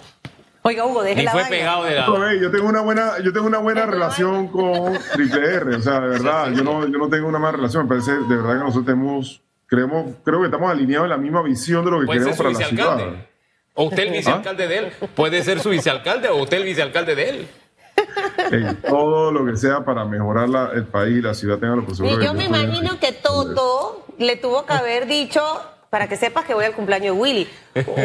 Oiga, 0.63 0.85
Hugo, 0.85 1.03
déjela. 1.03 1.31
Ni 1.31 1.39
fue 1.39 1.49
pegado 1.49 1.83
de 1.83 1.95
la. 1.95 2.07
yo 2.41 2.49
tengo 2.49 2.67
una 2.67 2.81
buena, 2.81 3.19
yo 3.23 3.31
tengo 3.31 3.45
una 3.45 3.59
buena 3.59 3.85
relación 3.85 4.47
con 4.47 4.97
Triple 5.13 5.55
R. 5.55 5.75
O 5.75 5.81
sea, 5.81 5.99
de 5.99 6.09
verdad, 6.09 6.51
yo 6.51 6.63
no, 6.63 6.87
yo 6.87 6.97
no 6.97 7.07
tengo 7.07 7.27
una 7.27 7.37
mala 7.37 7.57
relación. 7.57 7.83
Me 7.83 7.89
parece, 7.89 8.13
de 8.13 8.35
verdad 8.35 8.53
que 8.53 8.59
nosotros 8.59 8.85
tenemos, 8.85 9.43
creemos, 9.67 10.15
creo 10.25 10.39
que 10.39 10.45
estamos 10.45 10.71
alineados 10.71 11.05
en 11.05 11.11
la 11.11 11.17
misma 11.17 11.43
visión 11.43 11.85
de 11.85 11.91
lo 11.91 11.99
que 12.01 12.07
queremos 12.07 12.35
para 12.35 12.49
la 12.49 12.59
ciudad. 12.59 12.97
O 13.79 13.85
usted 13.85 14.03
el 14.03 14.11
vicealcalde 14.17 14.67
de 14.67 14.77
él. 14.77 14.93
Puede 15.15 15.41
ser 15.41 15.61
su 15.61 15.69
vicealcalde 15.69 16.27
o 16.27 16.35
usted 16.43 16.57
el 16.57 16.63
vicealcalde 16.63 17.15
de 17.15 17.29
él. 17.29 17.47
todo 18.85 19.31
lo 19.31 19.45
que 19.45 19.55
sea 19.55 19.85
para 19.85 20.03
mejorar 20.03 20.49
el 20.75 20.85
país 20.85 21.19
y 21.19 21.21
la 21.21 21.33
ciudad 21.33 21.59
tenga 21.59 21.77
lo 21.77 21.85
posible. 21.85 22.23
yo 22.23 22.33
me 22.33 22.45
imagino 22.45 22.99
que 22.99 23.13
Toto 23.13 24.05
le 24.17 24.35
tuvo 24.35 24.65
que 24.65 24.73
haber 24.73 25.07
dicho, 25.07 25.41
para 25.89 26.09
que 26.09 26.17
sepas 26.17 26.43
que 26.43 26.53
voy 26.53 26.65
al 26.65 26.73
cumpleaños 26.73 27.15
de 27.15 27.21
Willy, 27.21 27.47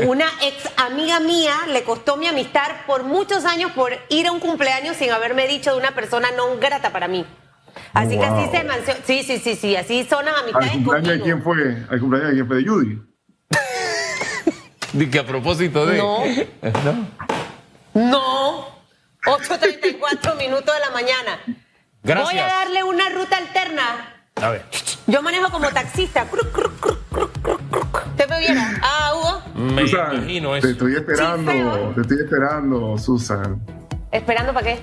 una 0.06 0.26
ex 0.42 0.70
amiga 0.76 1.18
mía 1.18 1.54
le 1.68 1.82
costó 1.82 2.16
mi 2.16 2.28
amistad 2.28 2.68
por 2.86 3.02
muchos 3.02 3.44
años 3.44 3.72
por 3.72 3.92
ir 4.10 4.28
a 4.28 4.32
un 4.32 4.38
cumpleaños 4.38 4.96
sin 4.96 5.10
haberme 5.10 5.48
dicho 5.48 5.72
de 5.72 5.78
una 5.78 5.90
persona 5.90 6.28
no 6.36 6.56
grata 6.58 6.90
para 6.92 7.08
mí. 7.08 7.26
Así 7.92 8.16
que 8.16 8.24
así 8.24 8.48
se 8.56 8.62
manció. 8.62 8.94
Sí, 9.04 9.24
sí, 9.24 9.38
sí, 9.38 9.56
sí, 9.56 9.74
así 9.74 10.04
son 10.04 10.24
las 10.24 10.36
amistades. 10.40 10.70
¿Al 10.70 10.76
cumpleaños 10.76 11.08
de 11.08 11.20
quién 11.20 11.42
fue? 11.42 11.84
¿Al 11.90 12.00
cumpleaños 12.00 12.30
de 12.30 12.34
quién 12.34 12.46
fue? 12.46 12.56
¿De 12.56 12.64
Judy? 12.64 13.13
De 14.94 15.10
que 15.10 15.18
a 15.18 15.26
propósito 15.26 15.86
de. 15.86 15.98
No. 15.98 16.20
no. 16.84 17.08
No. 17.94 18.74
8.34 19.24 20.36
minutos 20.36 20.72
de 20.74 20.80
la 20.80 20.90
mañana. 20.90 21.40
Gracias. 22.02 22.30
Voy 22.30 22.38
a 22.38 22.46
darle 22.46 22.84
una 22.84 23.08
ruta 23.08 23.38
alterna. 23.38 24.14
A 24.36 24.50
ver. 24.50 24.64
Yo 25.06 25.22
manejo 25.22 25.50
como 25.50 25.68
taxista. 25.70 26.26
¿Te 28.16 28.26
me 28.26 28.38
viene? 28.38 28.62
Ah, 28.82 29.12
Hugo. 29.14 29.42
Me 29.54 29.82
imagino 29.82 30.54
eso. 30.54 30.66
Te 30.66 30.72
estoy 30.72 30.94
esperando, 30.94 31.92
te 31.94 32.00
estoy 32.02 32.18
esperando, 32.18 32.98
Susan. 32.98 33.60
¿Esperando 34.12 34.52
para 34.52 34.66
qué? 34.66 34.80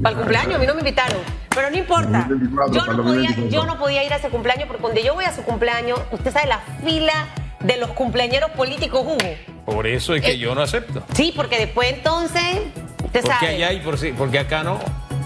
Para 0.00 0.10
el 0.10 0.16
cumpleaños, 0.16 0.54
a 0.54 0.58
mí 0.58 0.66
no 0.66 0.74
me 0.74 0.80
invitaron. 0.80 1.18
Pero 1.54 1.70
no 1.70 1.76
importa. 1.76 2.28
yo, 2.70 2.86
no 2.86 3.02
podía, 3.02 3.30
yo 3.48 3.66
no 3.66 3.78
podía 3.78 4.04
ir 4.04 4.12
a 4.12 4.16
ese 4.16 4.28
cumpleaños 4.28 4.66
porque 4.66 4.82
cuando 4.82 5.00
yo 5.00 5.14
voy 5.14 5.24
a 5.24 5.34
su 5.34 5.42
cumpleaños, 5.42 5.98
usted 6.12 6.32
sabe 6.32 6.46
la 6.46 6.60
fila 6.84 7.12
de 7.62 7.76
los 7.76 7.90
cumpleaños 7.90 8.50
políticos 8.52 9.02
Hugo. 9.04 9.34
Por 9.64 9.86
eso 9.86 10.14
es 10.14 10.22
que 10.22 10.32
eh, 10.32 10.38
yo 10.38 10.54
no 10.54 10.62
acepto. 10.62 11.02
Sí, 11.14 11.32
porque 11.34 11.58
después 11.58 11.92
entonces 11.92 12.60
porque 13.12 13.46
allá 13.46 13.68
hay, 13.68 13.80
por, 13.80 13.98
porque 14.16 14.38
acá 14.38 14.62
no. 14.62 14.78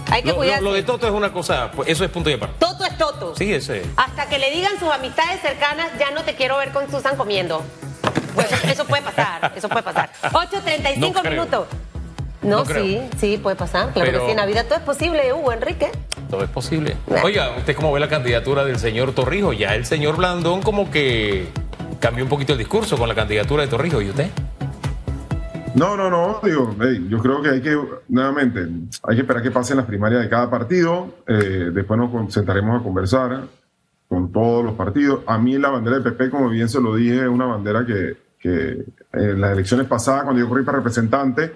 Hay 0.09 0.23
que 0.23 0.29
lo, 0.29 0.61
lo, 0.61 0.73
de 0.73 0.83
Toto 0.83 1.05
es 1.05 1.13
una 1.13 1.33
cosa, 1.33 1.71
pues, 1.71 1.89
eso 1.89 2.03
es 2.05 2.11
punto 2.11 2.29
y 2.29 2.33
aparte. 2.33 2.55
Toto 2.59 2.85
es 2.85 2.97
Toto. 2.97 3.35
Sí, 3.35 3.53
ese. 3.53 3.83
Hasta 3.97 4.27
que 4.27 4.39
le 4.39 4.51
digan 4.51 4.79
sus 4.79 4.89
amistades 4.89 5.41
cercanas, 5.41 5.91
ya 5.99 6.11
no 6.11 6.23
te 6.23 6.35
quiero 6.35 6.57
ver 6.57 6.71
con 6.71 6.89
Susan 6.89 7.17
comiendo. 7.17 7.61
Pues 8.33 8.47
eso 8.65 8.85
puede 8.85 9.03
pasar, 9.03 9.51
eso 9.55 9.67
puede 9.67 9.83
pasar. 9.83 10.09
8.35 10.21 11.29
minutos. 11.29 11.67
No, 12.41 12.65
sí, 12.65 13.01
sí, 13.19 13.37
puede 13.37 13.55
pasar. 13.55 13.91
Claro 13.93 14.11
que 14.11 14.19
sí, 14.19 14.31
en 14.31 14.37
Navidad 14.37 14.65
todo 14.65 14.75
es 14.77 14.83
posible, 14.83 15.33
Hugo, 15.33 15.51
Enrique. 15.51 15.91
Todo 16.29 16.43
es 16.43 16.49
posible. 16.49 16.95
Oiga, 17.23 17.51
¿usted 17.57 17.75
cómo 17.75 17.91
ve 17.91 17.99
la 17.99 18.07
candidatura 18.07 18.63
del 18.63 18.79
señor 18.79 19.13
Torrijos? 19.13 19.57
Ya 19.57 19.75
el 19.75 19.85
señor 19.85 20.17
Blandón 20.17 20.61
como 20.61 20.91
que 20.91 21.47
cambió 21.99 22.23
un 22.23 22.29
poquito 22.29 22.53
el 22.53 22.59
discurso 22.59 22.97
con 22.97 23.07
la 23.07 23.15
candidatura 23.15 23.63
de 23.63 23.69
Torrijos. 23.69 24.03
¿Y 24.03 24.09
usted? 24.09 24.29
No, 25.75 25.95
no, 25.95 26.09
no, 26.09 26.39
digo, 26.43 26.75
yo 27.07 27.19
creo 27.19 27.41
que 27.43 27.49
hay 27.49 27.61
que, 27.61 27.77
nuevamente, 28.07 28.67
hay 29.03 29.15
que 29.15 29.21
esperar 29.21 29.43
que 29.43 29.51
pasen 29.51 29.77
las 29.77 29.85
primarias 29.85 30.23
de 30.23 30.29
cada 30.29 30.49
partido, 30.49 31.13
eh, 31.27 31.69
después 31.71 31.99
nos 31.99 32.33
sentaremos 32.33 32.81
a 32.81 32.83
conversar 32.83 33.43
con 34.07 34.31
todos 34.31 34.65
los 34.65 34.73
partidos. 34.73 35.19
A 35.27 35.37
mí 35.37 35.55
la 35.59 35.69
bandera 35.69 35.99
del 35.99 36.11
PP, 36.11 36.31
como 36.31 36.49
bien 36.49 36.67
se 36.67 36.81
lo 36.81 36.95
dije, 36.95 37.21
es 37.21 37.27
una 37.27 37.45
bandera 37.45 37.85
que, 37.85 38.17
en 39.13 39.41
las 39.41 39.51
elecciones 39.51 39.85
pasadas, 39.85 40.23
cuando 40.23 40.41
yo 40.41 40.49
corrí 40.49 40.63
para 40.63 40.79
representante, 40.79 41.53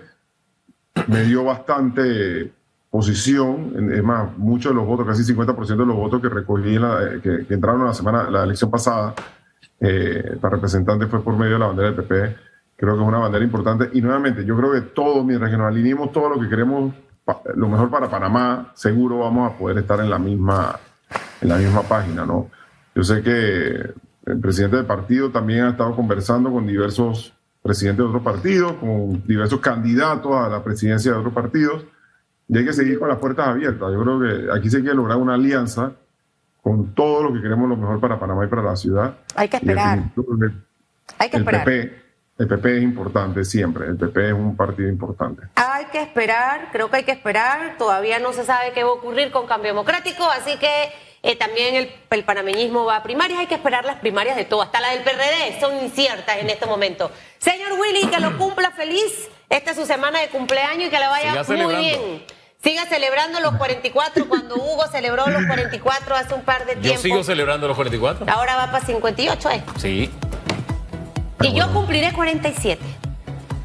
me 1.08 1.23
dio 1.23 1.43
bastante 1.43 2.51
posición, 2.91 3.91
es 3.91 4.04
más, 4.04 4.38
muchos 4.38 4.71
de 4.71 4.75
los 4.75 4.86
votos, 4.86 5.08
casi 5.08 5.23
50% 5.34 5.65
de 5.65 5.86
los 5.86 5.95
votos 5.95 6.21
que 6.21 6.30
recogí, 6.30 6.77
que, 7.23 7.45
entraron 7.49 7.86
la 7.86 7.93
semana, 7.95 8.30
la 8.30 8.43
elección 8.43 8.69
pasada, 8.69 9.15
eh, 9.80 10.38
para 10.39 10.56
representante 10.56 11.08
fue 11.08 11.24
por 11.24 11.38
medio 11.38 11.54
de 11.54 11.60
la 11.60 11.67
bandera 11.67 11.91
del 11.91 12.04
PP 12.04 12.36
Creo 12.82 12.95
que 12.95 13.04
es 13.04 13.08
una 13.08 13.19
bandera 13.19 13.45
importante. 13.45 13.91
Y 13.93 14.02
nuevamente, 14.02 14.43
yo 14.43 14.58
creo 14.58 14.71
que 14.71 14.82
todos, 14.82 15.24
mientras 15.24 15.52
que 15.52 15.58
nos 15.58 15.67
alineemos 15.67 16.12
todo 16.12 16.30
lo 16.30 16.39
que 16.39 16.50
queremos, 16.50 16.91
lo 17.54 17.69
mejor 17.69 17.91
para 17.91 18.10
Panamá, 18.10 18.71
seguro 18.74 19.19
vamos 19.19 19.52
a 19.52 19.56
poder 19.56 19.78
estar 19.78 20.00
en 20.00 20.10
la 20.10 20.17
misma, 20.17 20.80
en 21.41 21.50
la 21.50 21.58
misma 21.58 21.84
página, 21.84 22.26
¿no? 22.26 22.50
Yo 22.95 23.04
sé 23.04 23.21
que 23.21 23.93
el 24.26 24.39
presidente 24.41 24.78
del 24.78 24.88
partido 24.88 25.30
también 25.30 25.65
ha 25.65 25.69
estado 25.69 25.95
conversando 25.95 26.52
con 26.52 26.65
diversos 26.65 27.36
presidentes 27.62 28.04
de 28.04 28.10
otros 28.10 28.24
partidos, 28.24 28.74
con 28.74 29.28
diversos 29.28 29.60
candidatos 29.60 30.34
a 30.34 30.50
la 30.50 30.63
presidencia 30.63 31.12
de 31.12 31.19
otros 31.19 31.36
partidos, 31.36 31.86
y 32.47 32.58
hay 32.58 32.65
que 32.65 32.74
seguir 32.74 32.97
con 32.97 33.10
las 33.10 33.19
puertas 33.19 33.47
abiertas. 33.47 33.91
Yo 33.93 34.02
creo 34.02 34.19
que 34.19 34.52
aquí 34.58 34.71
se 34.71 34.80
quiere 34.80 34.95
lograr 34.95 35.17
una 35.17 35.36
alianza 35.36 35.91
con 36.62 36.93
todo 36.93 37.24
lo 37.24 37.34
que 37.34 37.41
queremos 37.41 37.67
lo 37.67 37.76
mejor 37.76 38.00
para 38.00 38.19
Panamá 38.19 38.45
y 38.45 38.47
para 38.47 38.62
la 38.62 38.76
ciudad. 38.76 39.17
Hay 39.36 39.50
que 39.50 39.58
esperar. 39.58 40.00
hay 41.17 41.30
que 41.30 41.38
esperar. 41.38 41.69
El 42.41 42.47
PP 42.47 42.78
es 42.78 42.82
importante 42.82 43.45
siempre, 43.45 43.86
el 43.86 43.97
PP 43.97 44.30
es 44.30 44.34
un 44.34 44.56
partido 44.56 44.89
importante. 44.89 45.43
Hay 45.56 45.86
que 45.91 46.02
esperar, 46.02 46.69
creo 46.71 46.89
que 46.89 46.97
hay 46.97 47.04
que 47.04 47.12
esperar, 47.12 47.76
todavía 47.78 48.17
no 48.17 48.34
se 48.34 48.43
sabe 48.45 48.71
qué 48.74 48.84
va 48.84 48.89
a 48.89 48.93
ocurrir 48.93 49.30
con 49.30 49.45
cambio 49.45 49.69
democrático, 49.69 50.24
así 50.24 50.58
que 50.58 50.91
eh, 51.21 51.36
también 51.36 51.76
el, 51.76 51.91
el, 52.10 52.24
panameñismo 52.24 52.84
va 52.84 52.95
a 52.95 53.04
primarias, 53.04 53.41
hay 53.41 53.45
que 53.45 53.54
esperar 53.54 53.86
las 53.86 53.97
primarias 53.97 54.36
de 54.36 54.45
todo, 54.45 54.63
hasta 54.63 54.82
la 54.82 54.89
del 54.89 55.04
PRD, 55.04 55.60
son 55.60 55.84
inciertas 55.84 56.38
en 56.38 56.50
este 56.50 56.65
momento. 56.65 57.12
Señor 57.38 57.74
Willy, 57.80 58.08
que 58.08 58.19
lo 58.19 58.36
cumpla 58.39 58.71
feliz, 58.71 59.30
esta 59.47 59.71
es 59.71 59.78
su 59.78 59.86
semana 59.86 60.19
de 60.19 60.30
cumpleaños 60.30 60.88
y 60.88 60.89
que 60.89 60.97
le 60.97 61.08
vaya 61.08 61.43
muy 61.43 61.76
bien. 61.76 62.24
Siga 62.63 62.86
celebrando 62.86 63.39
los 63.39 63.56
44 63.56 64.28
cuando 64.30 64.56
Hugo 64.56 64.84
celebró 64.91 65.26
los 65.28 65.45
44 65.47 66.15
hace 66.15 66.34
un 66.36 66.43
par 66.43 66.65
de 66.67 66.76
tiempo. 66.76 66.89
Yo 66.89 66.97
sigo 66.97 67.24
celebrando 67.24 67.67
los 67.67 67.76
44. 67.76 68.26
Ahora 68.30 68.56
va 68.56 68.71
para 68.71 68.86
58, 68.86 69.50
¿eh? 69.50 69.63
Sí. 69.78 70.12
Y 71.41 71.54
yo 71.54 71.74
cumpliré 71.74 72.13
47. 72.13 72.80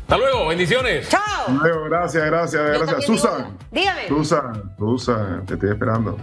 Hasta 0.02 0.16
luego, 0.16 0.46
bendiciones. 0.46 1.08
Chao. 1.10 1.22
Luego, 1.60 1.84
gracias, 1.84 2.24
gracias, 2.24 2.62
gracias. 2.62 3.04
Susan. 3.04 3.58
Dígame. 3.70 4.08
Susan, 4.08 4.74
Susan, 4.78 5.44
te 5.44 5.54
estoy 5.54 5.70
esperando. 5.70 6.16